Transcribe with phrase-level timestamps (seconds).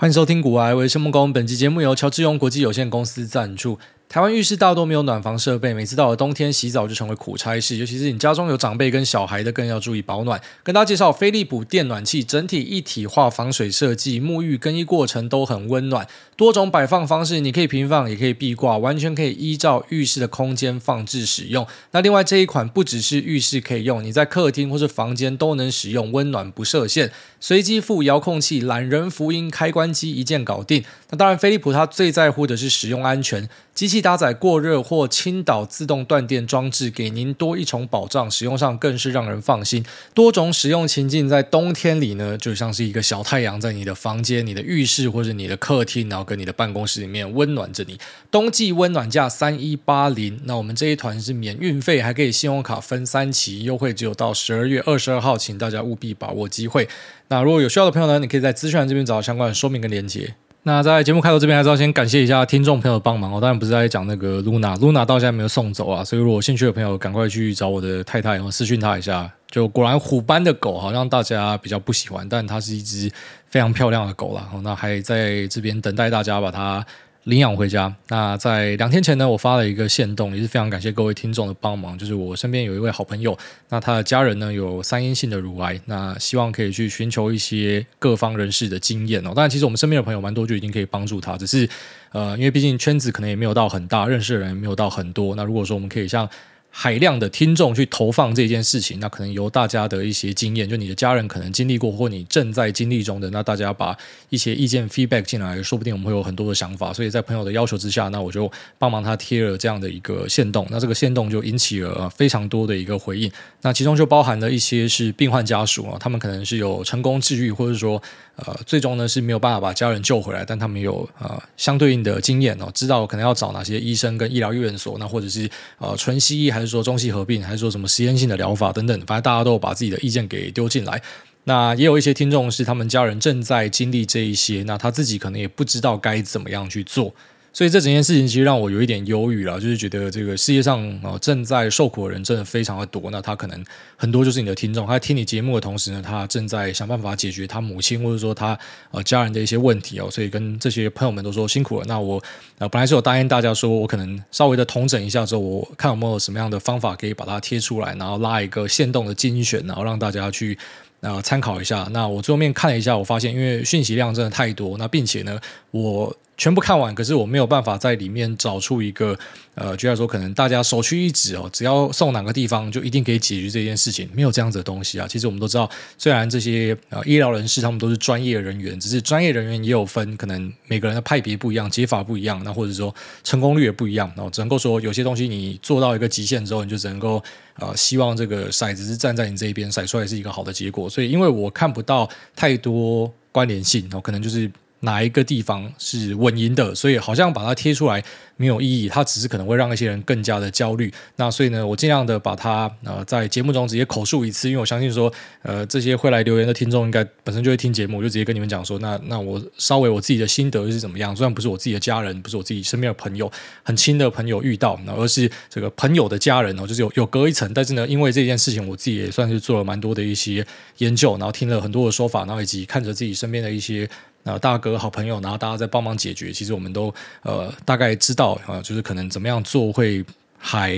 [0.00, 3.80] 欢迎收听《古癌微生梦工》，本期节目由乔治勇国际有限公司赞助。
[4.08, 10.40] 台湾浴室大多没有暖房设备，每次到了冬天洗澡就成为苦差事，尤其是你家中有长辈跟小孩的，更要注意保暖。
[10.62, 16.06] 跟大家介绍飞利浦电暖器，整体一体化防水设计，沐浴更衣过程都很温暖。
[16.36, 21.66] 多种摆放方式，你可以平放，也可以壁挂，完全可以依照浴室的空间放置使用。
[21.90, 27.10] 那另外这一款不只是浴室可以用，你在客厅或是房间都能使用，温暖不设限。
[27.40, 30.82] 随机附遥控器，懒人福音开关机一键搞定。
[31.10, 39.84] 那当然，飞利浦它最在乎的是使用安全，机器搭载过热或倾倒自动断电装置，给您多一重保障，使用上更是让人放心。
[40.14, 47.98] 多种使用情境，在冬天里呢，就像是一个小太阳，在你的房间、你的浴室或者你的客厅，然后跟你的办公室里面温暖着你。
[48.30, 56.88] 冬季温暖价三一八零，那我们这一团是免运费，还可以信用卡分三期，优惠只有到十二月二十二号，请大家务必把握机会。
[57.28, 60.34] 那如果有需要的朋友呢，你可以在资讯栏这边找到相关的说明跟连接。
[60.68, 63.40] 那在节目开头这边，还是要先感谢一下听众朋友帮忙哦。
[63.40, 69.32] 当然不是在讲那个露娜，露娜到现在没有送走啊，所以如果兴趣的朋友，赶快去找我的太太，然后私讯她一下。
[69.50, 73.10] 就果然虎斑的狗好像大家比较不喜欢，但它是一只
[73.46, 74.46] 非常漂亮的狗啦。
[74.62, 76.84] 那还在这边等待大家把它。
[77.28, 77.94] 领养回家。
[78.08, 81.96] 那在两天前呢，我发了一个线动，也是非常感谢各位听众的帮忙。
[81.96, 83.36] 就是我身边有一位好朋友，
[83.68, 89.32] 那他的家人呢有三阴性的乳癌，那希望可以去寻求一些各方人士的经验哦。
[89.34, 91.36] 当然，其实我们身边的朋友蛮多，就已经可以帮助他。
[91.36, 91.68] 只是
[92.12, 95.36] 呃，因为毕竟圈子可能也没有到很大，认识的人也没有到很多。
[95.36, 96.26] 那如果说我们可以像
[96.70, 103.96] 海量的听众去投放这件事情，那可能由大家的一些经验，就你的家人可能经历过，或你正在经历中的，那大家把
[104.28, 106.92] 一些意见 feedback 进来，说不定我们会有很多的想法。
[106.92, 113.30] 所以在朋友的要求之下，那我就帮忙他贴了这样的一个限动，那这个限动就引起了非常多的一个回应。
[113.62, 118.00] 那其中就包含了一些是病患家属啊，他们可能是有成功治愈，或者说
[118.36, 126.68] 呃最终呢是没有办法把家人救回来，但他们有呃相对应的经验哦，知道可能要找哪些医生跟医疗医院所，那或者是呃纯西医还还是。
[126.68, 131.00] 说中西合并，还是说什么实验性的疗法等等，反正大家都有把自己的意见给丢进来。
[131.44, 137.14] 那也有一些听众是他们家人正在经历这一些，那他自己可能也不知道该怎么样去做。
[137.58, 143.10] 所以这整件事情其实让我有一点忧郁了，就是觉得这个世界上啊正在受苦的人真的非常的多。
[143.10, 143.64] 那他可能
[143.96, 148.56] 很多就是你的听众，他在听你节目的同时呢，他正在想办法解决他母亲或者说他
[148.92, 150.08] 呃家人的一些问题哦。
[150.08, 151.84] 所以跟这些朋友们都说辛苦了。
[151.88, 152.22] 那我
[152.58, 160.56] 呃本来是有答应大家说，我可能稍微的统整一下之后，我看有没有什么样的方法可以把它贴出来，然后拉一个限动的精选，然后让大家去
[161.00, 161.88] 呃参考一下。
[161.90, 165.40] 那我最后面看了一下，我发现因为讯息量真的太多，那并且呢
[165.72, 166.16] 我。
[166.38, 169.18] 全部看完，可是我没有办法在里面找出一个，
[169.56, 175.06] 呃，就像说可能大家首屈一指哦，只要送哪个地方就一定可以解决这件事情，没有这样子的东西啊。
[175.08, 182.94] 其实我们都知道，虽然这些呃医疗人士他们都是专业人员，只是专业人员也有分，可能每个人的派别不一样，解法不一样，那或者说
[183.24, 184.08] 成功率也不一样。
[184.14, 187.20] 然后只能够说有些东西你做到一个极限之后，你就只能够
[187.56, 190.88] 呃希望这个骰子是站在你这一边，骰出来是一个好的结果。
[190.88, 194.48] 所以因为我看不到太多关联性，然后可能就是。
[194.80, 198.02] 哪一个地方是稳赢的，所以好像把它贴出来
[198.36, 200.92] 没有意义，它只是可能会让一些人更加的焦虑。
[201.16, 205.12] 那所以呢，我尽量的把它呃在节目中直接口述一次，因为我相信说
[205.42, 211.14] 呃这些会来留言的听众应该本身就会听节目，我就直接跟你们讲说，那那我稍微我自己的心得是怎么样？
[211.16, 213.30] 虽然不是我自己的家人，不是我自己身边的朋友，
[213.64, 217.52] 很亲的朋友遇到，而是这个朋友的家人哦，就是有有隔一层。
[217.52, 220.46] 但是呢，因为这件事情，我自己也算是做了蛮多的一些
[220.76, 223.88] 研究，然后听了很多的说法，然后以及看着自己身边的一些。
[224.24, 226.30] 呃，大哥、好朋友，然后大家在帮忙解决。
[226.30, 230.04] 其实我们都呃大概知道啊、就是可能怎么样做会
[230.36, 230.76] 还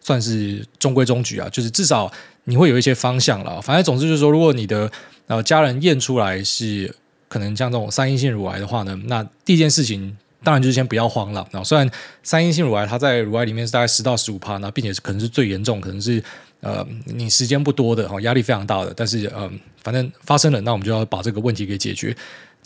[0.00, 2.10] 算是中规中矩啊，就是至少
[2.44, 3.60] 你会有一些方向了。
[3.60, 4.88] 反正总之就是说，如果你的
[5.26, 6.94] 呃家人验出来是
[7.28, 11.44] 可能像这种三阴性乳癌的话呢，那第一件事情当然就是先不要慌了。
[11.50, 11.90] 然后虽然
[12.22, 16.22] 三阴性乳癌它在乳癌里面是大概十到十五趴，那并且可能是最严重，可能是
[16.60, 18.92] 呃你时间不多的哈，压力非常大的。
[18.94, 19.50] 但是、呃，
[19.82, 22.16] 反正发生了，那我们就要把这个问题给解决。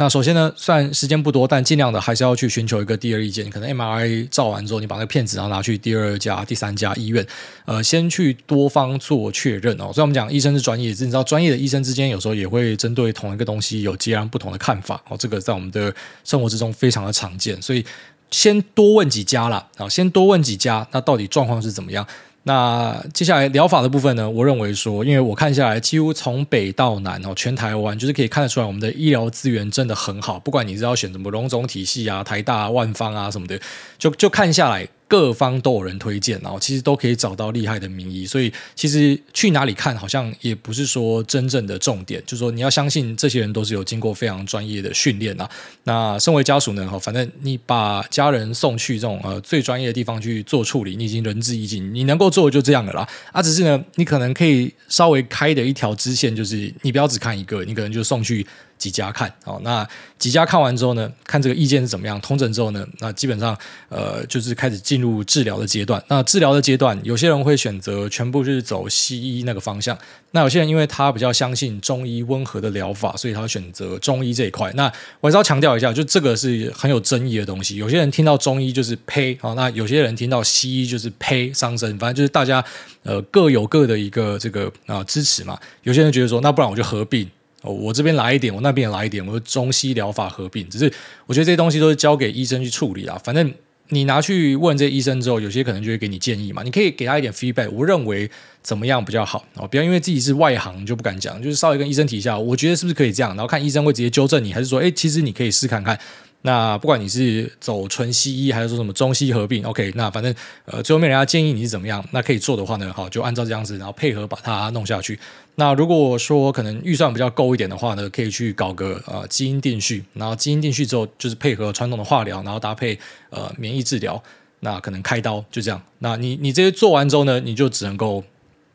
[0.00, 3.50] 那首先呢，算时间不多，但尽量的还是要去寻求一个第二意见。
[3.50, 7.26] 可能 MRI 照完之后，你把那个片子然后拿去第二家、第三家医院，
[7.66, 9.92] 呃，先去多方做确认哦。
[9.92, 15.14] 所以我们讲医生是专业，你知道专业的医生之间有时候也会针对同一个东西有截然不同的看法哦。
[15.18, 15.94] 这个在我们的
[16.24, 17.84] 生活之中非常的常见，所以
[18.30, 22.06] 先多问几家啦，啊，先多问几家，那到底状况是怎么样？
[22.44, 24.28] 那接下来疗法的部分呢？
[24.28, 30.40] 我认为说，因为我看下来，几乎从北到南哦，全台湾就是可以看得出来，我们的医疗资源真的很好。
[30.40, 33.60] 不管你是要选什么龙总体系啊、台大、万方啊什么的，
[33.98, 38.24] 就就看下来，各方都有人推荐，然后其实都可以找到厉害的名医。
[38.24, 45.50] 所以其实去哪里看，好像也不是说真正的重点，就是说你要相信这些人都是有经过非常专业的训练啊。
[45.82, 53.04] 那身为家属呢，哈，反正你把家人送去这种呃最专业的地方去做处理，你已经仁至义尽，你能够做的就这样的啦。
[53.32, 58.46] 啊，只是呢，你可能可以稍微开的一条支线，就是你不要只看一个，你可能就送去。
[58.80, 59.86] 几家看哦，那
[60.18, 63.56] 几家看完之后呢，看这个意见是怎么样，通诊之后呢，那基本上
[63.90, 66.02] 呃就是开始进入治疗的阶段。
[66.08, 69.96] 那治疗的阶段，有些人会选择全部就是走西医那个方向，
[70.30, 74.72] 那有些人因为他比较相信中医温和的疗法，所以他会选择中医这一块。
[74.74, 74.90] 那
[75.20, 77.76] 我还是要强调一下，就这个是很有争议的东西。
[77.76, 82.64] 有些人听到中医就是呸啊，那有些人听到西医就是呸伤身，反正就是大家
[83.02, 85.58] 呃各有各的一个这个啊、支持嘛。
[85.82, 87.28] 有些人觉得说，那不然我就合并。
[87.62, 90.92] 哦，我这边来一点，我那边也来一点，我中西疗法合并，只是
[91.26, 93.20] 我觉得这些东西都是交给医生去处理啦。
[93.22, 93.52] 反正
[93.88, 97.68] 你拿去问这医生之后，有些可能就会给你建议嘛，你可以给他一点 feedback。
[97.70, 98.30] 我认为
[98.62, 105.98] 怎么样比较好哦，不要因为自己是外行就不敢讲，就是稍微跟医生提一下，我觉得是不是可以这样，然后看医生会直接纠正你，还是说，哎，其实你可以试看看。
[106.42, 110.34] 那不管你是走纯西医还是说什么中西合并，OK，那反正
[110.64, 115.18] 呃最后面人家建议你是怎么样，那可以做的话呢，好就按照这样子，然后配合把它弄下去。
[115.56, 122.98] 那如果说可能预算比较够一点的话呢，可以去搞个呃基因定序，然后基因定序之后就是配合传统的化疗，然后搭配
[123.28, 124.22] 呃免疫治疗，
[124.60, 125.82] 那可能开刀就这样。
[125.98, 128.26] 那你你这些做完之后呢，你就只能够不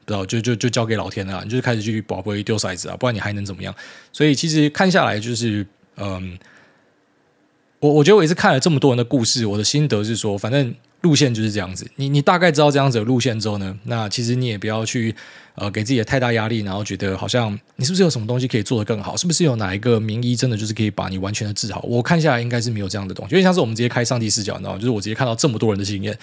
[0.06, 3.74] 知道就就就交给老天了，你就开始去宝贝丢骰子啊，不然你还能怎么样？
[4.14, 5.66] 所以其实看下来就是
[5.98, 6.38] 嗯。
[7.86, 11.88] 我我觉得我也是看了这么多人的故事，我的心得是说，反正路线就是这样子。
[11.98, 15.14] 你你大概知道这样子的路线之后呢，那其实你也不要去
[15.54, 19.16] 呃给自己的太大压力，然后觉得好像你是不是有什么东西可以做得更好？
[19.16, 21.82] 是不是有哪一个名医真的就是可以把你完全的治好？
[21.88, 24.80] 我看下来应该是没有这样的东西，因为像是我们直接开上帝视角，你知道吗？
[24.80, 26.18] 就是我直接看到这么多人的经验。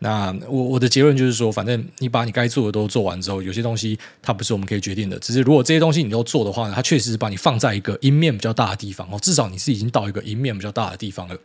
[0.00, 5.18] 那我我的结论就是说，反正你把你该做的都做完之后，有些东西它不是我们可以决定的。
[5.20, 11.36] 只是如果这些东西你都做的话呢，它确实是把你放在一个赢面比较大的地方哦，至少你是已经到一个赢面比较大的地方了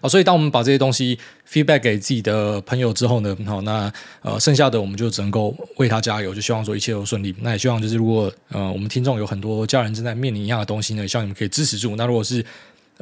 [0.00, 0.08] 啊。
[0.08, 3.92] 所以当我们把这些东西 feedback 给自己的朋友之后呢，好，那
[4.22, 7.34] 呃剩下的我们就只能够为他加油，就希望说一切都顺利。
[7.40, 11.94] 那也希望就是如果呃我们听众有很多家人正在面临一样的东西呢，希望你们可以支持住。
[11.96, 12.42] 那如果是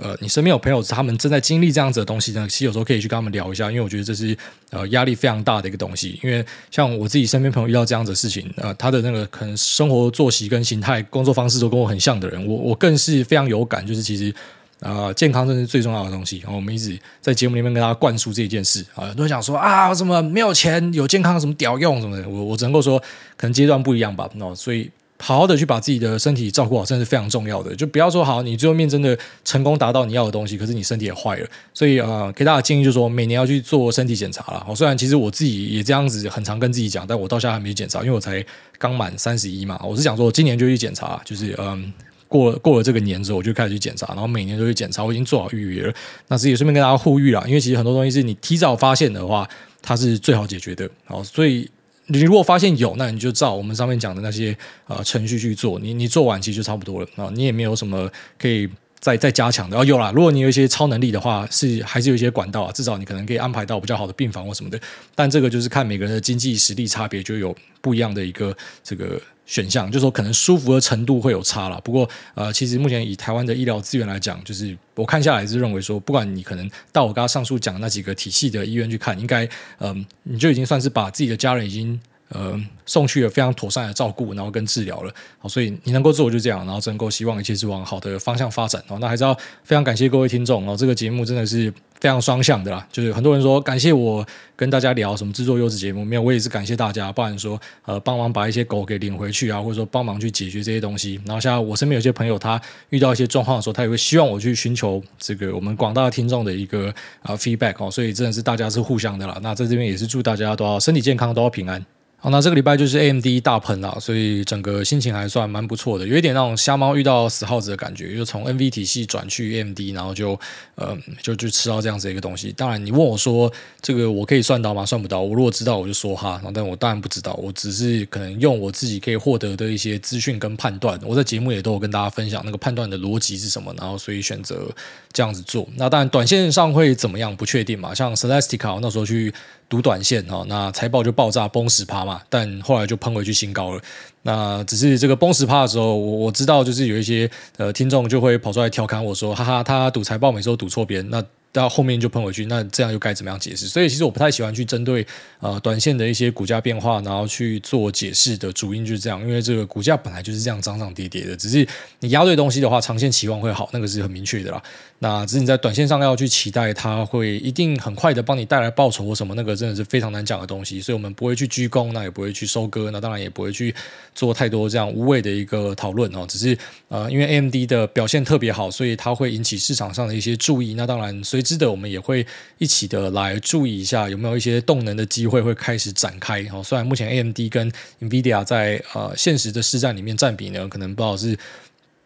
[0.00, 4.36] 呃，你身边有朋友，他们正在经历这样子的东西呢，其实有时候可以去跟他们聊一下，因为我觉得这是
[4.70, 6.20] 呃压力非常大的一个东西。
[6.22, 14.32] 因为像我自己身边朋友遇到这样子的事情，呃，他的那个可能生活作息跟形态、工作方式都跟我很像的人，我我更是非常有感，就是其实
[14.80, 16.38] 呃健康真是最重要的东西。
[16.38, 23.00] 然后我们一直在节目里面跟大家灌输这件事啊，都想说啊，什么没有钱有健康什么屌用什么的，我我只能够说，
[23.36, 24.30] 可能阶段不一样吧。
[24.34, 24.88] 那所以。
[25.20, 27.74] 好好的去把自己的身体照顾好，真的是非常重要的。
[27.74, 31.46] 就不要说好，你最后面真的成功达到你要的东西，可是你身体也坏了。
[31.74, 34.62] 所以呃，给大家建议就是说，每年要去做身体检查了。
[34.64, 38.44] 好虽然其实我自己也这样子，很常跟自己讲，但我到现在还没检查，因为我才
[38.78, 39.80] 刚满三十一嘛。
[39.84, 41.92] 我是想说，今年就去检查，就是嗯，
[42.28, 45.02] 过了过了这个年之后，我就开始去检查，然后每年都去检查。
[45.02, 45.94] 我已经做好预约了。
[46.28, 49.48] 那自己顺便跟大家呼吁了，因为其实很多东西是你提早发现的话，
[49.82, 50.88] 它是最好解决的。
[51.04, 51.68] 好，所以。
[52.08, 54.56] 你如果发现有，那你就照我们上面讲的那些
[54.86, 58.68] 呃程序去做，你你做完其实就差不多了啊，你也没有什么可以
[58.98, 59.78] 再再加强的。
[59.78, 64.80] 哦，有啦，如果你有一些超能力的话，是还是有一些管道啊，至少你可能可以安排到比较好的病房或什么的。
[65.14, 69.20] 但这个就是看每个人的经济实力差别，就有不一样的一个这个。
[69.48, 71.80] 选项就是说，可能舒服的程度会有差了。
[71.80, 79.44] 不过，呃，其实目前以台湾的医疗资源来讲，就是我看下来是认为说，不管你可能到我刚刚上述讲的那几个体系的医院去看，应该，
[79.78, 81.98] 嗯、呃，你就已经算是把自己的家人已经。
[82.28, 88.98] 呃，送去了非常妥善的照顾，然后跟治疗了，好，所以你能够做就这样，然后能够希望一切是往好的方向发展哦。
[89.00, 101.18] 那还是要非常感谢各位听众哦，这个节目真的是非常双向的啦，就是很多人说感谢我跟大家聊什么制作优质节目，没有，我也是感谢大家，不然说呃帮忙把一些狗给领回去啊，或者说帮忙去解决这些东西。
[101.24, 106.92] 然后像我身边有些朋友，他遇到一些状况的时候，他也会希望我去寻求这个我们广大听众的一个
[107.22, 109.38] 啊 feedback 哦，所以真的是大家是互相的啦。
[109.40, 111.84] 那在这边也是祝大家都要身体健康，都要平安。
[112.20, 120.36] 好，那这个礼拜就是 AMD 大喷了，所以整个心情还算蛮不错的，有一点那种瞎猫遇到死耗子的感觉，就从 NV 体系转去 AMD，然后就
[120.74, 122.50] 呃就就吃到这样子一个东西。
[122.50, 124.84] 当然，你问我说这个我可以算到吗？
[124.84, 125.20] 算不到。
[125.20, 130.98] 我如果知道，我就说哈，但我当然不知道，我只是可能用我自己可以获得的一些资讯跟判断。
[131.04, 134.68] 我在节目也都有跟大家分享那个判断的逻辑是什么，然后所以选择
[135.12, 135.68] 这样子做。
[135.76, 137.94] 那当然，短线上会怎么样不确定嘛？
[137.94, 139.32] 像 Celestica 那时候去。
[139.68, 143.80] 赌短线哈，那财报就爆炸崩十趴嘛，但后来就喷回去新高了。
[144.22, 151.22] 那只是这个崩十趴的时候，我我知道就是有一些呃听众就会跑出来调侃我说，哈哈，他赌财报每次都赌错边，那。
[151.52, 153.66] 到后面就喷回去，那这样又该怎么样解释？
[153.66, 155.06] 所以其实我不太喜欢去针对
[155.40, 161.66] 呃短线的一些股价变化，然后去做解释的主因就是这样，因为这个股价本来就是这样涨涨跌跌的，只是
[162.00, 164.62] 你押对东西的话，长线期望会好，那个是很明确的啦。
[165.00, 173.74] 那只是你在短线上要去期待它会一定很快的帮你带来报酬或什么，那个真的是非常难讲的东西，所以我们不会去居功，那也不会去收割，那当然也不会去
[174.14, 176.26] 做太多这样无谓的一个讨论哦。
[176.28, 180.74] 只是呃，因为 AMD 的表现特别好，所以它会引起市场上的一些注意。
[180.74, 182.26] 那当然随之的我们也会
[182.58, 186.60] 一起的来注意一下有没有一些动能的机会会开始展开哦。
[186.64, 191.38] 虽然目前 AMD 跟 NVIDIA 在呃现实的市占里面占比呢，可能不好是。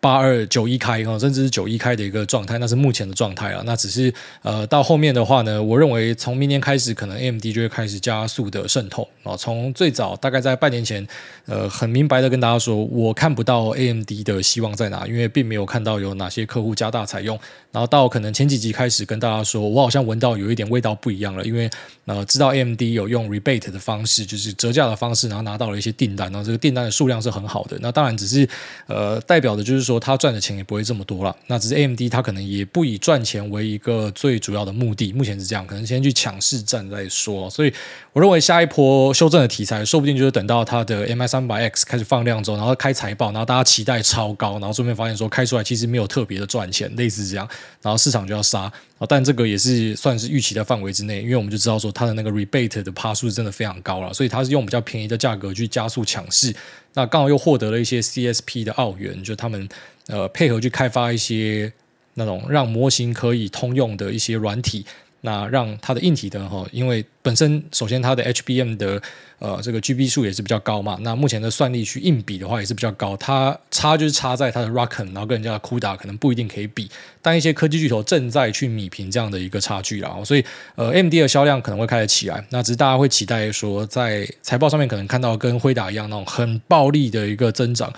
[0.02, 3.62] 八二九一开哈，甚至是九一开的一个状态，那是目前的状态啊。
[3.64, 9.36] 那只是呃，到后面的话呢，我认为从明年开始，可能 AMD 就会开始加速的渗透啊。
[9.36, 11.06] 从最早大概在半年前，
[11.46, 17.38] 呃，很明白的跟大家说，我看不到 AMD 的希望在哪，因为并没有看到有哪些客户加大采用。
[17.70, 21.70] 然后到可能前几集开始跟大家说，我好像闻到有一点味道不一样了，因为
[22.06, 27.78] 呃，知道 AMD 有用 rebate 的方式，就是折价的方式，然后拿到了一些订单，然后这个订单的数量是很好的。
[27.80, 28.46] 那当然只是
[28.88, 29.91] 呃，代表的就是说。
[29.92, 37.50] 说他赚的钱也不会这么多了，那只是 AMD，他可能也不以赚钱为一个最主要的目的，目前是这样，可能先去抢市占再说。
[37.50, 37.72] 所以
[38.12, 47.46] 我认为下一波修正的题材，说不定就是等到它的 MI 三百 X 开始放量之后，然后开财报，然后大家期待超高，然后顺便发现说开出来其实没有特别的赚钱，类似这样，
[47.82, 48.72] 然后市场就要杀。
[49.08, 56.54] 但这个也是算是预期的范围之内，因为我们就知道说它的那个 rebate 的趴数真的非常高了，所以它是用比较便宜的价格去加速抢试。
[56.94, 59.68] 那刚好又获得了一些 CSP 的澳元，就他们
[60.06, 61.72] 呃配合去开发一些
[62.14, 64.84] 那种让模型可以通用的一些软体。
[65.24, 69.00] 那让它的硬体的哈，因为本身首先它的 HBM 的
[69.38, 76.90] 呃这个 GB 数也是比较高嘛，那目前的算力去硬比的话也是比较高，它差就是差在它的 ROCm，然后跟人家的 CUDA 可能不一定可以比，
[77.22, 87.92] 但一些科技巨头正在去弭平这样的一个差距啦，所以呃 M D 的销量可能会开始起来，那只是大家会期待说在财报上面可能看到跟辉达一样那种很暴力的一个增长。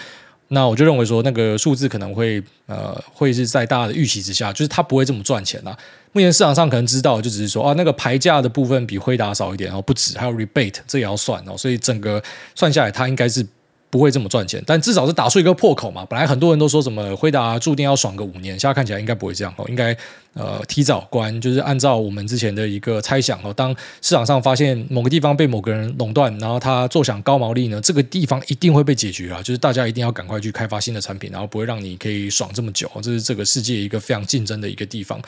[0.49, 5.76] 那我就认为说，那个数字可能会呃，会是在大家的预期之下，就是它不会这么赚钱啦。
[6.14, 12.23] 目前市场上可能知道，就只是说啊，那个牌价的部分比辉达少一点，然后不止，还有 rebate 这也要算哦，所以整个
[12.54, 13.47] 算下来，它应该是。
[13.90, 16.04] 不会这么赚钱，但至少是打出一个破口嘛。
[16.11, 19.97] 本来很多人都说什么辉达注定要爽个五年，现在看起来应该不会这样哦，应该
[20.33, 23.54] 呃提早关，就是按照我们之前的一个猜想哦。
[23.54, 23.71] 当
[24.02, 29.40] 市场上发现某个地方被某个人垄断，然后他坐享高毛利呢，这个地方一定会被解决啊。
[29.40, 32.90] 就是大家一定要赶快去开发新的产品，然后不会让你可以爽这么久。
[33.00, 35.23] 这是这个世界一个非常竞争的一个地方。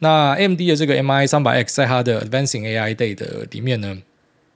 [0.00, 3.96] 那 AMD 的这个 MI 三百 X 在它的 Advancing AI Day 的里面呢，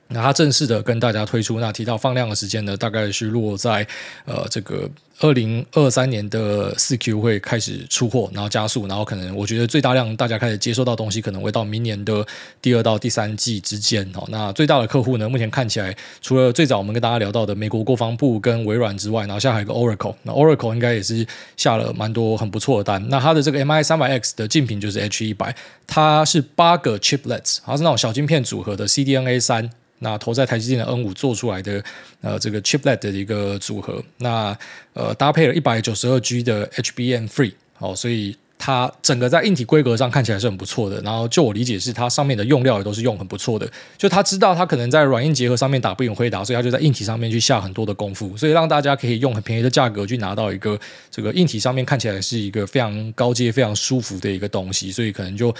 [0.09, 3.87] 那它正式的跟大家推出，那提到放量的时间呢，大概是落在
[4.25, 4.91] 呃这个
[5.21, 12.25] 二零二三年的四 Q 会开始出货，然后加速，然后可能我觉得最大量大家开始接收到东西，可能会到明年的
[12.63, 14.25] 第二到第三季之间哦。
[14.29, 23.05] 那最大的客户呢，目前看起来除了最早我们跟大家聊到的美国国防部跟微软之外，然后下还有一个 Oracle，那 Oracle 应该也是下了蛮多很不错的单。
[23.09, 25.55] 那它的这个 MI 三百 X 的竞品就是 H 一百，
[25.87, 29.69] 它是八个 Chiplets，它是那种小晶片组合的 CDNA 三。
[30.01, 31.83] 那投在台积电的 N 五做出来的
[32.21, 34.57] 呃这个 chiplet 的一个组合，那
[34.93, 41.01] 呃搭配了一百九十二 G 的 HBM3 哦，所以它整个在硬体规格上看起来是很不错的。
[41.03, 50.79] 然后就我理解是它上面的用料也都是用很不错的，就他知道他可能在软硬结合上面打不赢辉达，所以他就在硬体上面去下很多的功夫，所以让大家可以用很便宜的价格去拿到一个
[51.11, 55.55] 这个硬体上面看起来是一个非常高阶、非常舒服的一个东西，所以可能就。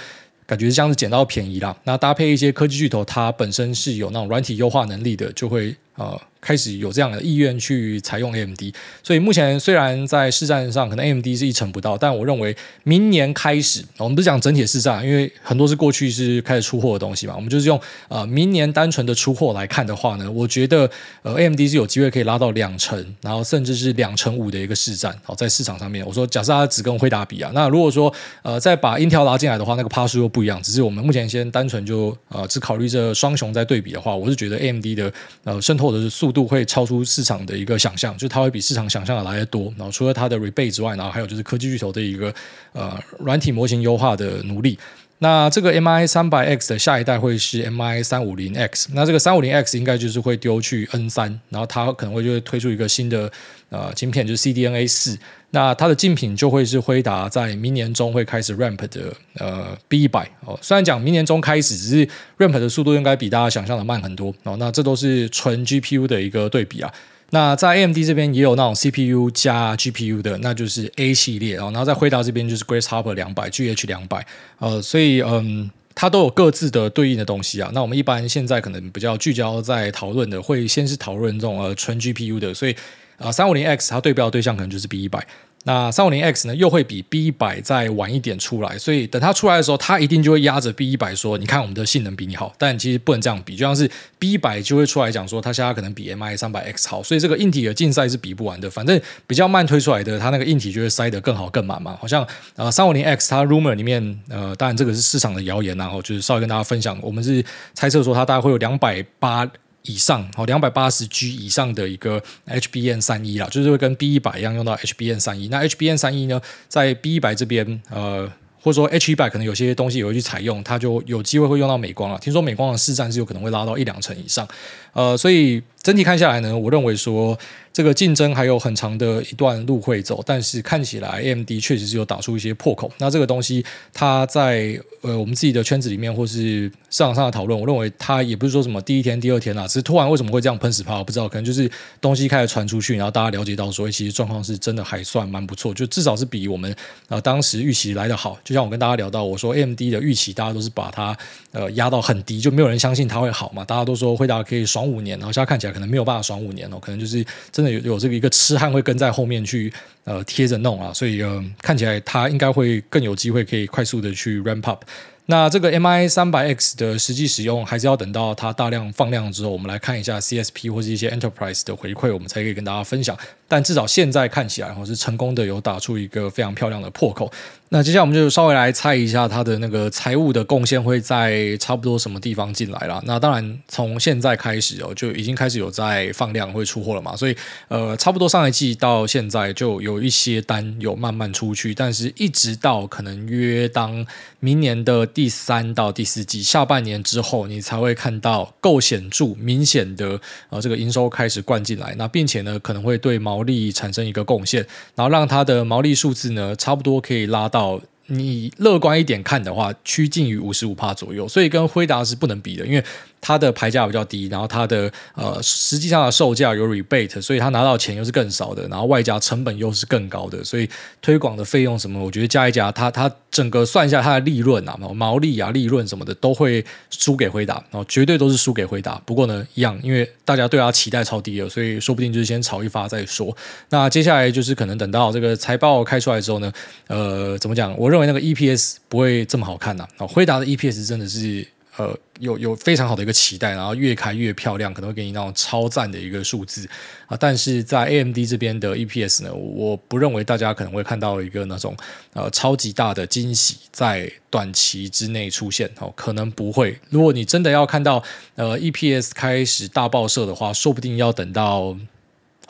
[0.49, 6.19] 感觉这样子捡到便宜啦，那搭配一些科技巨头，它本身是有那种软体优化能力的，就会呃。
[6.41, 8.61] 开始有这样的意愿去采用 AMD，
[9.03, 17.77] 所以目前虽然在市占上可能 AMD 是一成不到，但我认为明年开始，我们不是讲整体市占，因为很多是过去是开始出货的东西嘛，我们就是用
[18.07, 20.89] 呃明年单纯的出货来看的话呢，我觉得
[21.23, 25.13] 呃 AMD 是有机会可以拉到两成，然后甚至是两成五的一个市占。
[25.23, 28.11] 好，在市场上面，我说假设它只跟辉达比啊，那如果说
[28.43, 30.63] 呃再把 Intel 拉进来的话，那个趴数又不一样。
[30.63, 35.11] 只是我们目前先单纯就呃只考虑这双雄在对比的话，我是觉得 AMD 的
[35.43, 36.09] 呃渗透或者是。
[36.19, 39.73] 速度会超出市场的一个想象，就是它会比市场想象的来得多。
[39.77, 42.33] 然后除了它的 rebate 之外，然后还有就是科技巨头的一个
[42.73, 44.77] 呃软体模型优化的努力。
[45.19, 53.31] 那这个 MI 三百 X 的下一代会是 MI 三五零 X，那这个三五零 X 应该就是会丢去 N 三，然后它可能会就会推出一个新的
[53.69, 55.17] 呃芯片，就是 CDNA 四。
[55.51, 64.55] 那它的竞品就会是辉达在明年中会开始 ramp 的呃 B 一百哦，虽然讲明年中开始，只是 ramp 的速度应该比大家想象的慢很多哦。
[64.57, 66.93] 那这都是纯 GPU 的一个对比啊。
[67.31, 71.69] 那在 AMD 这边也有那种 CPU 加 GPU 的，那就是 A 系列哦。
[71.71, 74.25] 然后在辉达这边就是 Grace Hopper 两百 GH 两百，
[74.57, 77.69] 呃，所以嗯，它都有各自的对应的东西啊。
[77.71, 82.75] 那我们一般现在可能比较聚焦在讨论的，会先是讨论这种呃纯 GPU 的，所以
[83.19, 85.25] 啊，三五零 X 它对标的对象可能就是 B 一百。
[85.65, 98.69] 那三五零 X 呢，又会比 B 一百再晚一点出来，所以等它出来的时候，它一定就会压着 B 一百说：“你看我们的性能比你好。”但其实不能这样比，就像是 B 一百就会出来讲说，它现在可能比 MI 三百 X 好，所以这个硬体的竞赛是比不完的。
[98.69, 101.97] 反正比较慢推出来的，它那个硬体就会塞得更好更满嘛。
[101.99, 109.45] 好像呃三五零 X 它 rumor 里面呃，当然这个是市场的谣言，然后就是稍微跟大家分享，我们是猜测说它大概会有两百八。
[109.83, 115.47] 以上哦，两百八十 G 以上的一个 HBN 三一啦，就是会跟 B 一百一样用到 HBN 三一。
[115.47, 118.29] 那 HBN 三一呢，在 B 一百这边，呃，
[118.61, 122.19] 或者说 H 一百可能有些东西也会去采用，它就有机会会用到美光了。
[122.19, 124.47] 听说美光的市占是有可能会拉到一两成以上，
[124.93, 127.37] 呃，所以整体看下来呢，我认为说。
[127.71, 132.91] 这个竞争还有很长的一段路会走，但是看起来 AMD 确实是有打出一些破口。
[132.97, 146.75] 那这个东西，它在呃我们自己的圈子里面，或是市场上的讨论，我认为它也不是说什么第一天、第二天啦，只是突然为什么会这样喷死炮，我不知道，可能就是东西开始传出去，然后大家了解到说，其实状况是真的还算蛮不错，就至少是比我们
[147.07, 148.37] 呃当时预期来得好。
[148.43, 151.15] 就像我跟大家聊到，我说 AMD 的预期，大家都是把它
[151.51, 159.71] 呃压到很低，就没有人相信它会好嘛，大家都说会大家可以刷爽五年，然后现在看起来可能没有办法爽五年哦，可能就是真的有有这个一个痴汉会跟在后面去
[160.05, 164.83] 呃贴着弄啊，所以呃看起来他应该会更有机会可以快速的去 ramp up。
[165.29, 173.15] 那这个 MI 三百 X 的实际使用，还是要等到它大量放量之后，我们来看一下 CSP 或是一些 Enterprise 的回馈，我们才可以跟大家分享。
[173.47, 177.31] 但至少现在看起来，哈是成功的有打出一个非常漂亮的破口。
[177.71, 182.99] 那接下来我们就稍微来猜一下它的那个财务的贡献会在差不多什么地方进来了。
[183.05, 187.15] 那当然从现在开始哦，就已经开始有在放量会出货了嘛。
[187.15, 187.35] 所以
[187.67, 194.03] 呃，差不多上一季到现在就有一些单有慢慢出去，但是一直到可能约当
[194.39, 200.17] 明年的第三到第四季下半年之后，你才会看到够显著明显的
[200.49, 201.93] 呃这个营收开始灌进来。
[201.97, 207.81] 那并且呢，可能会对毛利产生一个贡献，然后让它的毛利数字呢，差不多可以拉到。
[208.11, 212.83] 你乐观一点看的话，趋近于五十五帕左右，所以跟辉达是不能比的，因为
[213.21, 220.69] 它的牌价比较低，然后它的呃实际上的售价有 rebate，所以它拿到钱又是更少的，然后外加成本又是更高的，所以
[221.01, 229.01] 推广的费用什么，我觉得加一加，它它整个算一下它的利润啊，毛利啊、利润什么的都会输给辉达，然后绝对都是输给辉达。
[229.05, 233.35] 不过呢，一样，因为大家对它期待超低了，所以说不定就是先炒一发再说。
[233.69, 236.51] 那接下来就是可能等到这个财报开出来之后呢，
[236.87, 237.77] 呃，怎么讲？
[237.77, 239.87] 我认为那个 EPS 不会这么好看呐。
[239.97, 241.45] 啊，辉达的 EPS 真的是。
[241.79, 246.67] 呃，有有非常好的一个期待，然后越开越漂亮，可能会给你那种超赞的一个数字
[247.07, 247.15] 啊。
[247.17, 251.73] 但是在 AMD 这边的 EPS 呢，我不认为大家可能会看到一个那种
[252.11, 256.77] 呃超级大的惊喜在短期之内出现哦，可能不会。
[256.89, 258.03] 如果你真的要看到
[258.35, 261.77] 呃 EPS 开始大爆射的话，说不定要等到。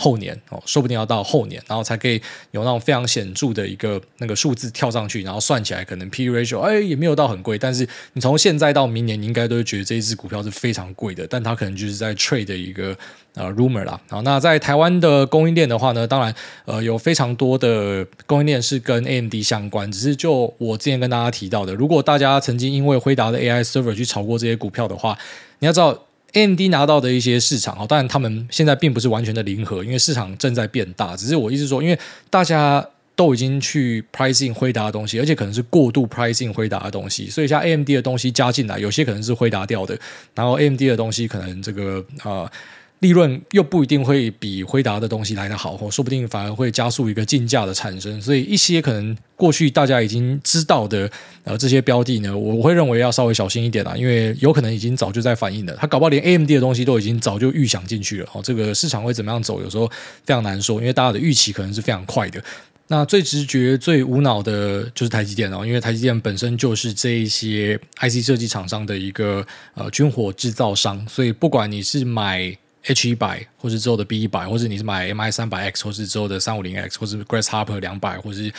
[0.02, 12.98] 后年哦，说不定要到后年，然后才可以有那种非常显著的一个那个数字跳上去，然后算起来可能 P/E ratio 哎也没有到很贵，但是你从现在到明年，你应该都会觉得这一支股票是非常贵的，但它可能就是在 trade 的一个
[13.36, 14.00] 呃 rumor 啦。
[14.10, 16.34] 好，那在台湾的供应链的话呢，当然
[16.64, 25.18] 呃有非常多的供应链是跟 AMD 相关，只是就我之前跟大家提到的，如果大家曾经因为辉达的 AI server 去炒过这些股票的话，
[25.60, 26.06] 你要知道。
[26.34, 31.16] AMD 拿到的一些市场啊，当然他们现在并不是完全的零和，因为市场正在变大。
[31.16, 31.98] 只是我意思说，因为
[32.30, 39.98] 大家都已经去 pricing 回答的东西，而且可能是过度 pricing 回答的东西，所以像 AMD 的东西加进来，有些可能是回答掉的，
[40.36, 42.52] 然后 AMD 的东西可能这个啊。
[43.00, 48.22] 利润又不一定会比辉达的东西来得好，或说不定反而会加速一个竞价的产生。
[48.22, 51.10] 所以一些可能过去大家已经知道的
[51.46, 55.74] 呃这些标的呢，我会认为要稍微小心一点啦，因为有可能已经早就在反应了。
[55.80, 58.30] 他搞不好连 AMD 的东西都已经早就预想进去了。
[58.34, 59.88] 哦，这个市场会怎么样走，有时候
[60.26, 62.44] 非常难说，因为大家的预期可能是非常快的。
[62.92, 78.52] 那最直觉、最无脑的就是台积电哦，因为台积电本身就是这一些 IC 设计厂商的一个呃军火制造商，所以不管你是买 H 一百，或是之后的 B 一百，或是你是买 MI 三百 X，或是之后的三五零 X，或是 Grace Hopper 两百，或是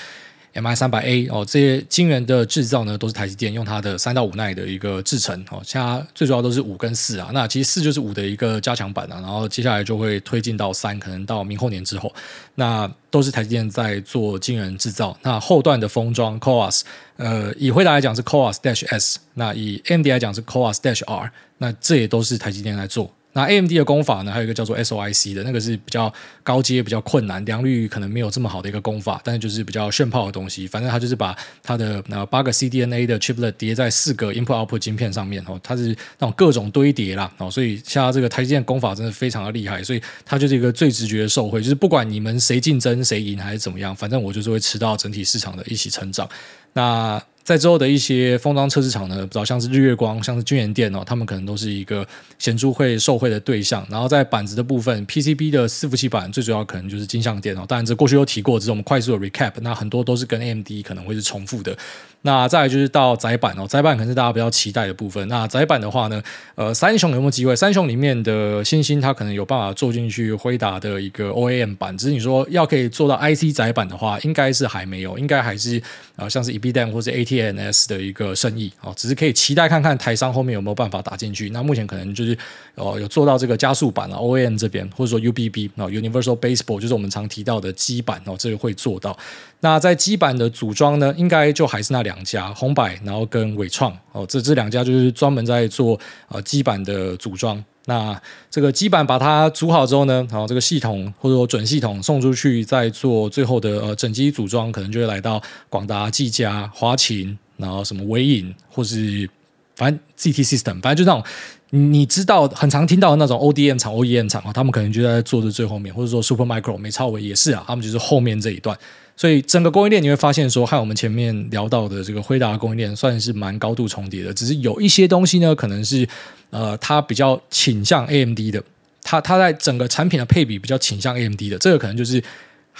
[0.53, 5.63] MI 三百 A 哦，这些晶圆的制造呢，都是台积电用它的三到五奈的一个制程哦。
[5.65, 12.13] 现在最主要都是五跟四啊，那其实四就是五的一个加强版啊，然后接下来就会推进到三，可能到明后年之后，
[12.57, 15.17] 那都是台积电在做晶圆制造。
[15.23, 16.83] 那后段的封装 CoWoS，
[17.17, 23.15] 呃，以惠达来讲是 CoWoS Dash S，那以 AMD 来讲是 CoWoS Dash R，那这也都是台积电来做。
[23.33, 26.13] 那 AMD 的功法呢，还有一个叫做 SOIC 的，那个是比较
[26.43, 30.67] 高阶、比较困难、良率可能没有这么好的一个功法，但是就是比较炫炮的东西。
[30.67, 35.89] 反正它就是把它的那八个 CDNA 的 chiplet 叠在四个 input output 晶片上面哦，它是
[36.19, 46.29] 那种各种堆叠啦哦，所以像这个台积电功法真的非常的厉害，所以它就是一个最直觉的受惠，就是不管你们谁竞争谁赢还是怎么样，反正我就是会吃到整体市场的一起成长。
[46.73, 52.07] 那在之后的一些封装测试场呢，比较像是日月光、像是君联电哦，他们可能都是一个
[52.39, 53.85] 显著会受惠的对象。
[53.91, 57.65] 然后在板子的部分，PCB 的伺服器板最主要可能就是金像电哦。
[57.67, 59.51] 当然这过去有提过，只是我们快速的 recap。
[59.63, 61.77] 那很多都是跟 AMD 可能会是重复的。
[62.23, 65.27] 那再来就是到载板哦，载板可能是大家比较期待的部分。
[65.27, 66.23] 那载板的话呢，
[66.55, 67.57] 呃，三雄有没有机会？
[67.57, 71.99] 三雄里面的欣兴，它可能有办法做进去辉达的一个 OAM 板。
[71.99, 75.83] 只是你说要可以做到 IC 载板的话，应该是还没有，应该还是
[76.15, 78.93] 呃像是 EBDAM 或者 A N S 的一个生意哦。
[78.97, 81.51] 只是可以期待看看台商后面有没有办法打进去。
[81.51, 82.37] 那目前可能就是
[82.75, 89.17] 哦有做到这个加速板啊 OAM 这边，或者说 UBB 啊 Universal Baseball 就是我们常提到的基板哦，这个会做到。
[89.61, 95.99] 那在基板的组装呢，应该就还是那两家，红百，然后跟纬创哦，这这两家就是专门在做
[96.29, 97.63] 呃基板的组装。
[97.87, 109.29] 那这个基板把它组好之后呢，然后这个系统或者说准系统送出去，再做最后的呃整机组装，可能就会来到广达、技嘉、华擎，然后什么微影，或是
[109.75, 111.25] 反正 GT System，反正就那种
[111.71, 118.79] 你知道很常听到的那种 ODM 厂、OEM 厂啊，他们可能就在做的最后面，或者说 Supermicro、美超微也是啊，他们就是后面这一段。
[119.21, 126.09] 所以整个供应链你会发现说，和我们前面聊到的这个辉达供应链算是蛮高度重叠的，只是有一些东西呢，可能是
[126.49, 128.63] 呃，它比较倾向 AMD 的，
[129.03, 132.23] 它它在整个产品的配比比较倾向 AMD 的，这个可能就是。